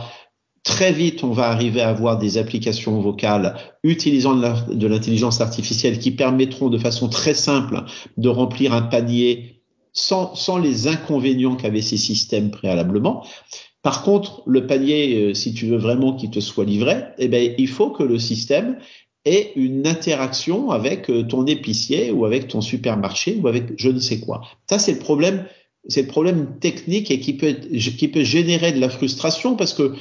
Très 0.67 0.91
vite, 0.91 1.23
on 1.23 1.31
va 1.31 1.47
arriver 1.47 1.79
à 1.79 1.87
avoir 1.87 2.17
des 2.17 2.37
applications 2.37 2.99
vocales 2.99 3.55
utilisant 3.83 4.35
de 4.35 4.87
l'intelligence 4.87 5.39
artificielle 5.39 5.97
qui 5.97 6.11
permettront 6.11 6.67
de 6.67 6.77
façon 6.77 7.07
très 7.07 7.33
simple 7.33 7.85
de 8.17 8.27
remplir 8.27 8.73
un 8.73 8.81
panier 8.81 9.61
sans, 9.93 10.57
les 10.61 10.89
inconvénients 10.89 11.55
qu'avaient 11.55 11.81
ces 11.81 11.95
systèmes 11.95 12.51
préalablement. 12.51 13.25
Par 13.81 14.03
contre, 14.03 14.43
le 14.45 14.67
panier, 14.67 15.21
euh, 15.21 15.33
si 15.33 15.53
tu 15.53 15.67
veux 15.67 15.77
vraiment 15.77 16.13
qu'il 16.13 16.31
te 16.31 16.41
soit 16.41 16.65
livré, 16.65 17.05
eh 17.17 17.29
ben, 17.29 17.55
il 17.57 17.69
faut 17.69 17.89
que 17.89 18.03
le 18.03 18.19
système 18.19 18.77
ait 19.27 19.51
une 19.55 19.85
interaction 19.87 20.71
avec 20.71 21.09
euh, 21.09 21.23
ton 21.23 21.45
épicier 21.45 22.11
ou 22.11 22.25
avec 22.25 22.47
ton 22.47 22.61
supermarché 22.61 23.39
ou 23.41 23.47
avec 23.47 23.73
je 23.77 23.89
ne 23.89 23.99
sais 23.99 24.19
quoi. 24.19 24.41
Ça, 24.69 24.79
c'est 24.79 24.93
le 24.93 24.99
problème, 24.99 25.45
c'est 25.87 26.03
le 26.03 26.07
problème 26.07 26.57
technique 26.59 27.11
et 27.11 27.19
qui 27.19 27.33
peut, 27.33 27.53
qui 27.53 28.07
peut 28.07 28.23
générer 28.23 28.71
de 28.71 28.79
la 28.79 28.89
frustration 28.89 29.55
parce 29.55 29.73
que 29.73 29.93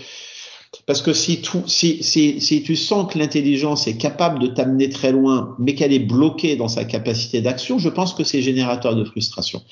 parce 0.85 1.03
que 1.03 1.13
si, 1.13 1.41
tu 1.41 2.77
sens 2.77 3.13
que 3.13 3.19
l'intelligence 3.19 3.87
est 3.87 3.97
capable 3.97 4.39
de 4.41 4.47
t'amener 4.49 4.89
très 4.89 5.11
loin, 5.11 5.57
mais 5.59 5.75
qu'elle 5.75 5.93
est 5.93 5.99
bloquée 5.99 6.57
dans 6.57 6.69
sa 6.69 6.85
capacité 6.85 7.41
d'action, 7.41 7.79
je 7.79 7.89
pense 7.89 8.15
que 8.15 8.25
c'est 8.25 8.43
générateur 8.43 8.95
de 8.95 9.05
frustration. 9.05 9.63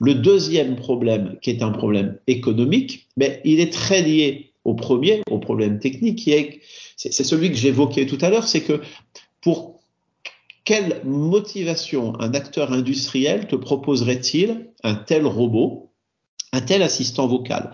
Le 0.00 0.14
deuxième 0.14 0.76
problème, 0.76 1.36
qui 1.42 1.50
est 1.50 1.62
un 1.62 1.70
problème 1.70 2.18
économique, 2.26 3.06
ben, 3.16 3.38
il 3.44 3.60
est 3.60 3.72
très 3.72 4.02
lié 4.02 4.47
au 4.68 4.74
premier, 4.74 5.22
au 5.30 5.38
problème 5.38 5.78
technique, 5.78 6.18
qui 6.18 6.32
est, 6.32 6.60
c'est 6.96 7.24
celui 7.24 7.50
que 7.50 7.56
j'évoquais 7.56 8.06
tout 8.06 8.18
à 8.20 8.28
l'heure, 8.28 8.46
c'est 8.46 8.62
que 8.62 8.80
pour 9.40 9.80
quelle 10.64 11.00
motivation 11.04 12.20
un 12.20 12.34
acteur 12.34 12.72
industriel 12.72 13.46
te 13.46 13.56
proposerait-il 13.56 14.68
un 14.84 14.94
tel 14.94 15.26
robot, 15.26 15.90
un 16.52 16.60
tel 16.60 16.82
assistant 16.82 17.26
vocal? 17.26 17.72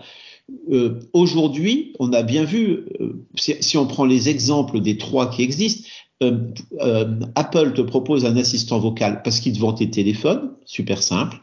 Euh, 0.71 1.01
Aujourd'hui, 1.11 1.93
on 1.99 2.13
a 2.13 2.23
bien 2.23 2.45
vu, 2.45 2.85
euh, 3.01 3.25
si, 3.35 3.77
on 3.77 3.87
prend 3.87 4.05
les 4.05 4.29
exemples 4.29 4.79
des 4.79 4.97
trois 4.97 5.29
qui 5.29 5.41
existent, 5.41 5.89
euh 6.23 7.19
Apple 7.35 7.73
te 7.73 7.81
propose 7.81 8.23
un 8.23 8.37
assistant 8.37 8.79
vocal 8.79 9.21
parce 9.21 9.41
qu'il 9.41 9.51
te 9.51 9.59
vend 9.59 9.73
tes 9.73 9.89
téléphones, 9.89 10.53
super 10.63 11.03
simple. 11.03 11.37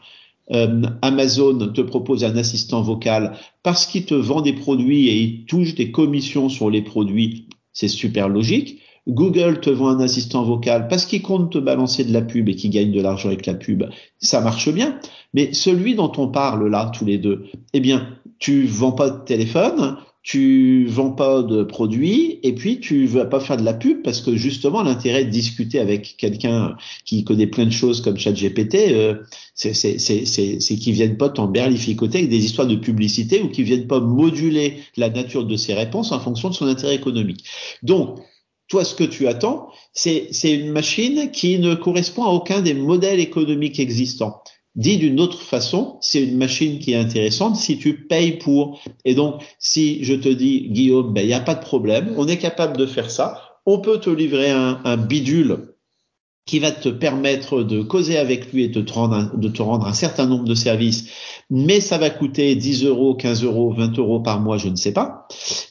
Euh, 0.51 0.81
Amazon 1.01 1.71
te 1.73 1.81
propose 1.81 2.23
un 2.23 2.35
assistant 2.35 2.81
vocal 2.81 3.37
parce 3.63 3.85
qu'il 3.85 4.05
te 4.05 4.13
vend 4.13 4.41
des 4.41 4.53
produits 4.53 5.07
et 5.07 5.17
il 5.17 5.45
touche 5.45 5.75
des 5.75 5.91
commissions 5.91 6.49
sur 6.49 6.69
les 6.69 6.81
produits, 6.81 7.47
c'est 7.71 7.87
super 7.87 8.27
logique. 8.27 8.81
Google 9.07 9.59
te 9.59 9.69
vend 9.69 9.89
un 9.89 9.99
assistant 9.99 10.43
vocal 10.43 10.87
parce 10.87 11.05
qu'il 11.05 11.21
compte 11.21 11.51
te 11.51 11.57
balancer 11.57 12.05
de 12.05 12.13
la 12.13 12.21
pub 12.21 12.47
et 12.47 12.55
qu'il 12.55 12.71
gagne 12.71 12.91
de 12.91 13.01
l'argent 13.01 13.27
avec 13.27 13.45
la 13.45 13.53
pub, 13.53 13.83
ça 14.19 14.41
marche 14.41 14.69
bien. 14.69 14.99
Mais 15.33 15.53
celui 15.53 15.95
dont 15.95 16.11
on 16.17 16.27
parle 16.27 16.69
là, 16.69 16.91
tous 16.93 17.05
les 17.05 17.17
deux, 17.17 17.45
eh 17.73 17.79
bien, 17.79 18.07
tu 18.39 18.65
vends 18.65 18.91
pas 18.93 19.09
de 19.09 19.25
téléphone, 19.25 19.97
tu 20.23 20.85
vends 20.85 21.11
pas 21.11 21.43
de 21.43 21.63
produits 21.63 22.39
et 22.43 22.53
puis 22.55 22.79
tu 22.79 23.05
vas 23.05 23.25
pas 23.25 23.41
faire 23.41 23.57
de 23.57 23.63
la 23.63 23.73
pub 23.73 24.01
parce 24.03 24.21
que 24.21 24.37
justement 24.37 24.81
l'intérêt 24.81 25.25
de 25.25 25.29
discuter 25.29 25.79
avec 25.79 26.15
quelqu'un 26.17 26.77
qui 27.03 27.25
connaît 27.25 27.45
plein 27.45 27.65
de 27.65 27.71
choses 27.71 27.99
comme 27.99 28.17
ChatGPT, 28.17 28.75
euh, 28.91 29.15
c'est 29.53 30.75
qu'ils 30.77 30.93
viennent 30.93 31.17
pas 31.17 31.29
t'emberlificoter 31.29 32.19
avec 32.19 32.29
des 32.29 32.45
histoires 32.45 32.67
de 32.67 32.77
publicité 32.77 33.41
ou 33.41 33.49
qu'ils 33.49 33.65
viennent 33.65 33.87
pas 33.87 33.99
moduler 33.99 34.77
la 34.95 35.09
nature 35.09 35.43
de 35.43 35.57
ses 35.57 35.73
réponses 35.73 36.13
en 36.13 36.21
fonction 36.21 36.49
de 36.49 36.55
son 36.55 36.67
intérêt 36.67 36.95
économique. 36.95 37.43
Donc 37.83 38.19
toi, 38.69 38.85
ce 38.85 38.95
que 38.95 39.03
tu 39.03 39.27
attends, 39.27 39.67
c'est 39.91 40.31
une 40.45 40.71
machine 40.71 41.31
qui 41.31 41.59
ne 41.59 41.75
correspond 41.75 42.23
à 42.23 42.29
aucun 42.29 42.61
des 42.61 42.73
modèles 42.73 43.19
économiques 43.19 43.79
existants. 43.79 44.41
Dit 44.75 44.97
d'une 44.97 45.19
autre 45.19 45.41
façon, 45.41 45.97
c'est 46.01 46.23
une 46.23 46.37
machine 46.37 46.79
qui 46.79 46.93
est 46.93 46.97
intéressante 46.97 47.57
si 47.57 47.77
tu 47.77 48.07
payes 48.07 48.37
pour. 48.37 48.81
Et 49.05 49.13
donc, 49.13 49.43
si 49.59 50.03
je 50.03 50.15
te 50.15 50.29
dis, 50.29 50.69
Guillaume, 50.69 51.13
ben, 51.13 51.21
il 51.21 51.27
n'y 51.27 51.33
a 51.33 51.39
pas 51.39 51.53
de 51.53 51.61
problème, 51.61 52.13
on 52.17 52.27
est 52.27 52.37
capable 52.37 52.77
de 52.77 52.87
faire 52.87 53.11
ça. 53.11 53.59
On 53.67 53.79
peut 53.79 53.99
te 53.99 54.09
livrer 54.09 54.49
un, 54.49 54.97
bidule 54.97 55.75
qui 56.45 56.59
va 56.59 56.71
te 56.71 56.89
permettre 56.89 57.61
de 57.63 57.81
causer 57.83 58.17
avec 58.17 58.51
lui 58.51 58.63
et 58.63 58.67
de 58.67 58.81
te, 58.81 58.93
rendre 58.93 59.15
un, 59.15 59.31
de 59.37 59.47
te 59.47 59.61
rendre 59.61 59.85
un 59.85 59.93
certain 59.93 60.25
nombre 60.25 60.43
de 60.43 60.55
services, 60.55 61.07
mais 61.49 61.79
ça 61.79 61.97
va 61.97 62.09
coûter 62.09 62.55
10 62.55 62.83
euros, 62.83 63.15
15 63.15 63.43
euros, 63.43 63.71
20 63.71 63.97
euros 63.99 64.19
par 64.19 64.41
mois, 64.41 64.57
je 64.57 64.67
ne 64.67 64.75
sais 64.75 64.91
pas. 64.91 65.27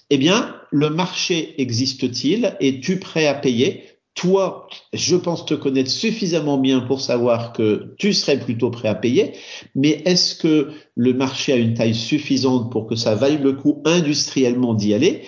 Eh 0.09 0.17
bien, 0.17 0.55
le 0.71 0.89
marché 0.89 1.61
existe-t-il 1.61 2.57
Es-tu 2.61 2.99
prêt 2.99 3.27
à 3.27 3.35
payer 3.35 3.85
toi, 4.15 4.67
je 4.93 5.17
pense 5.17 5.47
te 5.47 5.55
connaître 5.55 5.91
suffisamment 5.91 6.59
bien 6.59 6.81
pour 6.81 7.01
savoir 7.01 7.53
que 7.53 7.95
tu 7.99 8.13
serais 8.13 8.39
plutôt 8.39 8.71
prêt 8.71 8.89
à 8.89 8.95
payer, 8.95 9.33
mais 9.75 10.03
est-ce 10.05 10.35
que 10.35 10.71
le 10.97 11.15
marché 11.15 11.53
a 11.53 11.57
une 11.57 11.75
taille 11.75 11.95
suffisante 11.95 12.71
pour 12.71 12.87
que 12.87 12.95
ça 12.95 13.15
vaille 13.15 13.39
le 13.39 13.53
coup 13.55 13.83
industriellement 13.85 14.75
d'y 14.75 14.93
aller? 14.93 15.23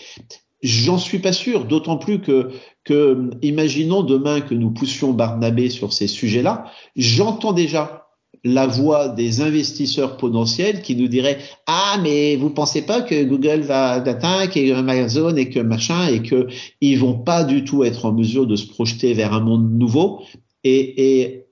J'en 0.63 0.99
suis 0.99 1.19
pas 1.19 1.33
sûr, 1.33 1.65
d'autant 1.65 1.99
plus 1.99 2.21
que, 2.21 2.51
que, 2.85 3.31
imaginons 3.43 4.03
demain 4.03 4.41
que 4.41 4.55
nous 4.55 4.71
poussions 4.71 5.13
Barnabé 5.13 5.71
sur 5.71 5.93
ces 5.93 6.07
sujets-là, 6.07 6.71
j'entends 6.97 7.53
déjà 7.53 8.04
la 8.45 8.67
voix 8.67 9.09
des 9.09 9.41
investisseurs 9.41 10.17
potentiels 10.17 10.83
qui 10.83 10.97
nous 10.97 11.09
diraient 11.09 11.39
ah 11.67 11.99
mais 12.03 12.37
vous 12.37 12.51
pensez 12.51 12.83
pas 12.83 13.01
que 13.01 13.25
Google 13.25 13.61
va 13.61 14.01
d'attaque 14.01 14.57
et 14.57 14.73
Amazon 14.73 15.35
et 15.37 15.49
que 15.49 15.61
machin 15.61 16.09
et 16.09 16.23
que 16.23 16.47
ils 16.81 16.99
vont 16.99 17.19
pas 17.19 17.45
du 17.45 17.65
tout 17.65 17.85
être 17.85 18.05
en 18.05 18.13
mesure 18.13 18.47
de 18.47 18.57
se 18.57 18.67
projeter 18.67 19.15
vers 19.15 19.33
un 19.33 19.41
monde 19.41 19.73
nouveau? 19.73 20.21
Et, 20.63 21.21
et 21.21 21.44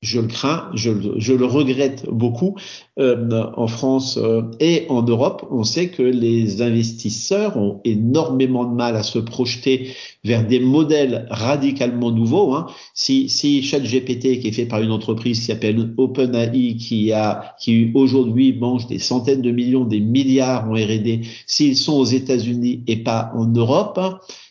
je 0.00 0.20
le 0.20 0.28
crains, 0.28 0.70
je, 0.74 0.90
le 0.90 1.44
regrette 1.44 2.06
beaucoup. 2.08 2.54
Euh, 3.00 3.50
en 3.56 3.66
France 3.66 4.16
euh, 4.16 4.42
et 4.60 4.86
en 4.88 5.02
Europe, 5.02 5.46
on 5.50 5.64
sait 5.64 5.88
que 5.88 6.02
les 6.02 6.62
investisseurs 6.62 7.56
ont 7.56 7.80
énormément 7.84 8.64
de 8.64 8.74
mal 8.74 8.94
à 8.94 9.02
se 9.02 9.18
projeter 9.18 9.90
vers 10.24 10.46
des 10.46 10.60
modèles 10.60 11.26
radicalement 11.30 12.12
nouveaux. 12.12 12.54
Hein. 12.54 12.66
Si, 12.94 13.28
si 13.28 13.62
ChatGPT, 13.62 14.38
qui 14.38 14.48
est 14.48 14.52
fait 14.52 14.66
par 14.66 14.82
une 14.82 14.92
entreprise 14.92 15.40
qui 15.40 15.46
s'appelle 15.46 15.92
OpenAI, 15.96 16.76
qui 16.76 17.12
qui 17.58 17.90
aujourd'hui 17.94 18.52
mange 18.52 18.86
des 18.86 19.00
centaines 19.00 19.42
de 19.42 19.50
millions, 19.50 19.84
des 19.84 20.00
milliards 20.00 20.68
en 20.68 20.74
R&D, 20.74 21.22
s'ils 21.46 21.76
sont 21.76 21.98
aux 21.98 22.04
États-Unis 22.04 22.84
et 22.86 23.02
pas 23.02 23.32
en 23.34 23.46
Europe, 23.46 23.98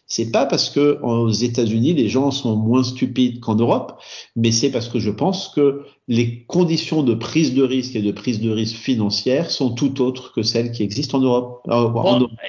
c'est 0.08 0.32
pas 0.32 0.46
parce 0.46 0.70
que 0.70 1.00
aux 1.02 1.30
États-Unis 1.30 1.94
les 1.94 2.10
gens 2.10 2.32
sont 2.32 2.56
moins 2.56 2.84
stupides 2.84 3.40
qu'en 3.42 3.56
Europe, 3.56 4.02
mais 4.36 4.52
c'est 4.52 4.72
parce 4.72 4.88
que 4.88 5.00
je 5.00 5.12
pense 5.12 5.50
que 5.50 5.84
les 6.08 6.46
conditions 6.46 7.04
de 7.04 7.14
prise 7.14 7.54
de 7.54 7.64
risque 7.64 7.96
et 7.96 8.02
de 8.02 8.12
prise 8.12 8.40
de 8.40 8.50
risque 8.50 8.78
financière 8.78 9.52
sont 9.52 9.72
tout 9.74 10.02
autres 10.02 10.32
que 10.32 10.44
celles 10.44 10.72
qui 10.72 10.84
existent 10.84 11.18
en 11.18 11.22
Europe, 11.22 11.62
euh, 11.68 11.90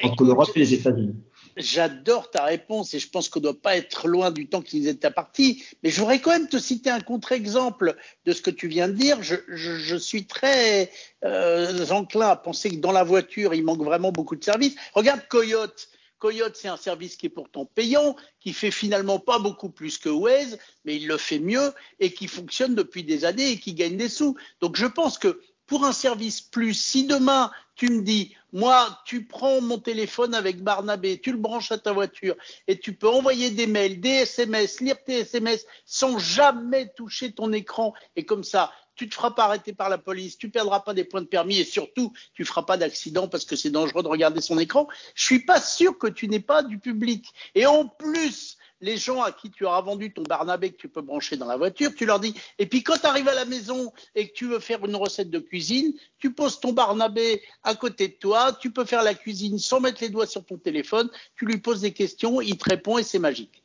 entre 0.05 0.25
l'Europe 0.25 0.51
et 0.55 0.61
les 0.61 0.75
États-Unis. 0.75 1.16
J'adore 1.59 2.31
ta 2.31 2.44
réponse 2.44 2.94
et 2.94 3.01
je 3.01 3.11
pense 3.11 3.29
qu'on 3.29 3.40
ne 3.40 3.44
doit 3.44 3.61
pas 3.61 3.77
être 3.77 4.07
loin 4.07 4.31
du 4.31 4.47
temps 4.49 4.62
qui 4.62 4.81
nous 4.81 4.88
est 4.88 5.11
parti. 5.11 5.64
Mais 5.83 5.90
je 5.90 5.99
voudrais 5.99 6.21
quand 6.21 6.31
même 6.31 6.47
te 6.47 6.59
citer 6.59 6.88
un 6.88 7.01
contre-exemple 7.01 7.97
de 8.25 8.33
ce 8.33 8.42
que 8.42 8.51
tu 8.51 8.68
viens 8.68 8.87
de 8.87 8.92
dire. 8.92 9.21
Je, 9.23 9.35
je, 9.49 9.77
je 9.77 9.97
suis 9.97 10.27
très 10.27 10.88
euh, 11.25 11.85
enclin 11.90 12.29
à 12.29 12.37
penser 12.37 12.71
que 12.71 12.77
dans 12.77 12.92
la 12.92 13.03
voiture, 13.03 13.55
il 13.55 13.64
manque 13.64 13.83
vraiment 13.83 14.12
beaucoup 14.12 14.37
de 14.37 14.44
services. 14.44 14.77
Regarde 14.94 15.23
Coyote. 15.29 15.88
Coyote, 16.19 16.57
c'est 16.57 16.69
un 16.69 16.77
service 16.77 17.17
qui 17.17 17.27
est 17.27 17.31
pourtant 17.31 17.65
payant, 17.65 18.17
qui 18.41 18.53
fait 18.53 18.71
finalement 18.71 19.19
pas 19.19 19.39
beaucoup 19.39 19.71
plus 19.71 19.99
que 19.99 20.09
Waze, 20.09 20.59
mais 20.85 20.97
il 20.97 21.07
le 21.07 21.17
fait 21.17 21.39
mieux 21.39 21.73
et 22.01 22.13
qui 22.13 22.29
fonctionne 22.29 22.75
depuis 22.75 23.05
des 23.05 23.25
années 23.25 23.53
et 23.53 23.59
qui 23.59 23.75
gagne 23.75 23.97
des 23.97 24.09
sous. 24.09 24.37
Donc 24.61 24.77
je 24.77 24.87
pense 24.87 25.19
que 25.19 25.41
pour 25.67 25.85
un 25.85 25.93
service 25.93 26.41
plus, 26.41 26.75
si 26.75 27.07
demain 27.07 27.51
tu 27.77 27.91
me 27.91 28.03
dis, 28.03 28.35
moi, 28.53 29.01
tu 29.05 29.25
prends 29.25 29.61
mon 29.61 29.79
téléphone 29.79 30.35
avec 30.35 30.63
Barnabé, 30.63 31.21
tu 31.21 31.31
le 31.31 31.39
branches 31.39 31.71
à 31.71 31.79
ta 31.79 31.93
voiture 31.93 32.35
et 32.67 32.79
tu 32.79 32.95
peux 32.95 33.09
envoyer 33.09 33.51
des 33.51 33.67
mails, 33.67 34.01
des 34.01 34.09
SMS, 34.09 34.81
lire 34.81 34.97
tes 35.05 35.21
SMS 35.21 35.67
sans 35.85 36.19
jamais 36.19 36.89
toucher 36.97 37.33
ton 37.33 37.53
écran 37.53 37.93
et 38.17 38.25
comme 38.25 38.43
ça, 38.43 38.73
tu 38.99 39.09
te 39.09 39.15
feras 39.15 39.31
pas 39.31 39.45
arrêter 39.45 39.73
par 39.73 39.89
la 39.89 39.97
police, 39.97 40.37
tu 40.37 40.51
perdras 40.51 40.81
pas 40.81 40.93
des 40.93 41.05
points 41.05 41.23
de 41.23 41.27
permis 41.27 41.59
et 41.59 41.65
surtout, 41.65 42.13
tu 42.35 42.45
feras 42.45 42.65
pas 42.65 42.77
d'accident 42.77 43.29
parce 43.29 43.45
que 43.45 43.55
c'est 43.55 43.71
dangereux 43.71 44.03
de 44.03 44.09
regarder 44.09 44.41
son 44.41 44.59
écran. 44.59 44.89
Je 45.15 45.25
suis 45.25 45.39
pas 45.39 45.61
sûr 45.61 45.97
que 45.97 46.09
tu 46.09 46.27
n'es 46.29 46.41
pas 46.41 46.65
du 46.65 46.81
public. 46.81 47.33
Et 47.55 47.65
en 47.65 47.87
plus, 47.87 48.59
les 48.81 48.97
gens 48.97 49.23
à 49.23 49.31
qui 49.31 49.51
tu 49.51 49.65
auras 49.65 49.81
vendu 49.83 50.13
ton 50.13 50.25
Barnabé 50.25 50.73
que 50.73 50.77
tu 50.77 50.89
peux 50.89 51.01
brancher 51.01 51.37
dans 51.37 51.47
la 51.47 51.57
voiture, 51.57 51.95
tu 51.95 52.07
leur 52.07 52.19
dis, 52.19 52.35
et 52.59 52.67
puis 52.67 52.83
quand 52.83 52.97
tu 52.97 53.07
arrives 53.07 53.29
à 53.29 53.35
la 53.35 53.45
maison 53.45 53.93
et 54.17 54.29
que 54.29 54.35
tu 54.35 54.47
veux 54.47 54.61
faire 54.61 54.85
une 54.85 54.97
recette 54.97 55.31
de 55.31 55.39
cuisine, 55.39 55.93
tu 56.19 56.33
poses 56.33 56.59
ton 56.59 56.73
Barnabé 56.73 57.41
à 57.63 57.77
côté 57.77 58.09
de 58.09 58.15
toi, 58.15 58.53
tu 58.61 58.73
peux 58.73 58.85
faire 58.85 59.05
la 59.05 59.15
cuisine 59.15 59.59
sans 59.61 59.81
mettre 59.81 60.03
les 60.03 60.09
doigts 60.09 60.27
sur 60.27 60.45
ton 60.45 60.59
téléphone, 60.59 61.09
tu 61.37 61.47
lui 61.47 61.59
poses 61.59 61.83
des 61.83 61.93
questions, 61.93 62.41
il 62.41 62.59
te 62.59 62.69
répond 62.69 62.99
et 62.99 63.05
c'est 63.05 63.21
magique. 63.21 63.63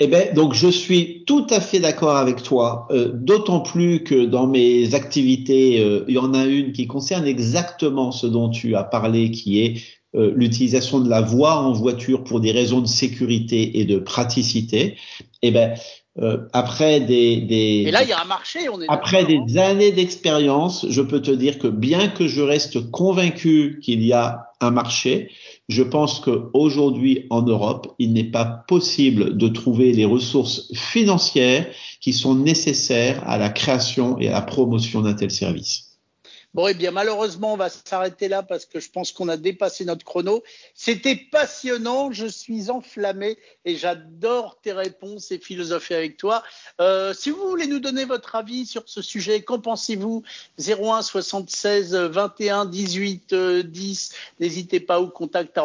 Eh 0.00 0.08
ben, 0.08 0.34
donc 0.34 0.54
je 0.54 0.68
suis 0.68 1.24
tout 1.24 1.46
à 1.50 1.60
fait 1.60 1.78
d'accord 1.78 2.16
avec 2.16 2.42
toi, 2.42 2.88
euh, 2.90 3.10
d'autant 3.14 3.60
plus 3.60 4.02
que 4.02 4.24
dans 4.24 4.46
mes 4.46 4.94
activités, 4.94 5.80
euh, 5.80 6.04
il 6.08 6.14
y 6.14 6.18
en 6.18 6.34
a 6.34 6.46
une 6.46 6.72
qui 6.72 6.86
concerne 6.88 7.26
exactement 7.26 8.10
ce 8.10 8.26
dont 8.26 8.50
tu 8.50 8.74
as 8.74 8.82
parlé, 8.82 9.30
qui 9.30 9.60
est 9.60 9.82
euh, 10.14 10.32
l'utilisation 10.34 11.00
de 11.00 11.08
la 11.08 11.20
voix 11.20 11.56
en 11.56 11.72
voiture 11.72 12.24
pour 12.24 12.40
des 12.40 12.52
raisons 12.52 12.80
de 12.80 12.86
sécurité 12.86 13.80
et 13.80 13.84
de 13.84 13.98
praticité. 13.98 14.96
Eh 15.40 15.50
ben, 15.50 15.74
euh, 16.18 16.36
après 16.52 17.00
des, 17.00 17.38
des 17.38 17.84
et 17.86 17.90
là 17.90 18.02
il 18.02 18.10
y 18.10 18.12
a 18.12 18.20
un 18.20 18.26
marché, 18.26 18.68
on 18.68 18.82
est 18.82 18.86
après 18.90 19.24
des 19.24 19.40
hein. 19.56 19.70
années 19.70 19.92
d'expérience, 19.92 20.84
je 20.90 21.00
peux 21.00 21.22
te 21.22 21.30
dire 21.30 21.58
que 21.58 21.68
bien 21.68 22.08
que 22.08 22.28
je 22.28 22.42
reste 22.42 22.90
convaincu 22.90 23.80
qu'il 23.82 24.04
y 24.04 24.12
a 24.12 24.48
un 24.60 24.70
marché, 24.70 25.30
je 25.72 25.82
pense 25.82 26.20
qu'aujourd'hui 26.20 27.26
en 27.30 27.42
Europe, 27.42 27.94
il 27.98 28.12
n'est 28.12 28.30
pas 28.30 28.44
possible 28.44 29.36
de 29.36 29.48
trouver 29.48 29.92
les 29.92 30.04
ressources 30.04 30.70
financières 30.74 31.66
qui 32.00 32.12
sont 32.12 32.34
nécessaires 32.34 33.22
à 33.26 33.38
la 33.38 33.48
création 33.48 34.18
et 34.18 34.28
à 34.28 34.32
la 34.32 34.42
promotion 34.42 35.00
d'un 35.00 35.14
tel 35.14 35.30
service. 35.30 35.91
Bon, 36.54 36.68
eh 36.68 36.74
bien, 36.74 36.90
malheureusement, 36.90 37.54
on 37.54 37.56
va 37.56 37.70
s'arrêter 37.70 38.28
là 38.28 38.42
parce 38.42 38.66
que 38.66 38.78
je 38.78 38.90
pense 38.90 39.10
qu'on 39.10 39.28
a 39.28 39.38
dépassé 39.38 39.86
notre 39.86 40.04
chrono. 40.04 40.42
C'était 40.74 41.16
passionnant, 41.16 42.12
je 42.12 42.26
suis 42.26 42.68
enflammé 42.68 43.38
et 43.64 43.74
j'adore 43.76 44.60
tes 44.60 44.72
réponses 44.72 45.30
et 45.30 45.38
philosophies 45.38 45.94
avec 45.94 46.18
toi. 46.18 46.42
Euh, 46.78 47.14
si 47.14 47.30
vous 47.30 47.48
voulez 47.48 47.66
nous 47.66 47.78
donner 47.78 48.04
votre 48.04 48.34
avis 48.34 48.66
sur 48.66 48.82
ce 48.84 49.00
sujet, 49.00 49.40
qu'en 49.40 49.60
pensez-vous? 49.60 50.24
01 50.58 51.00
76 51.00 51.94
21 51.94 52.66
18 52.66 53.34
10. 53.34 54.12
N'hésitez 54.38 54.80
pas 54.80 55.00
au 55.00 55.08
contact 55.08 55.56
à. 55.56 55.62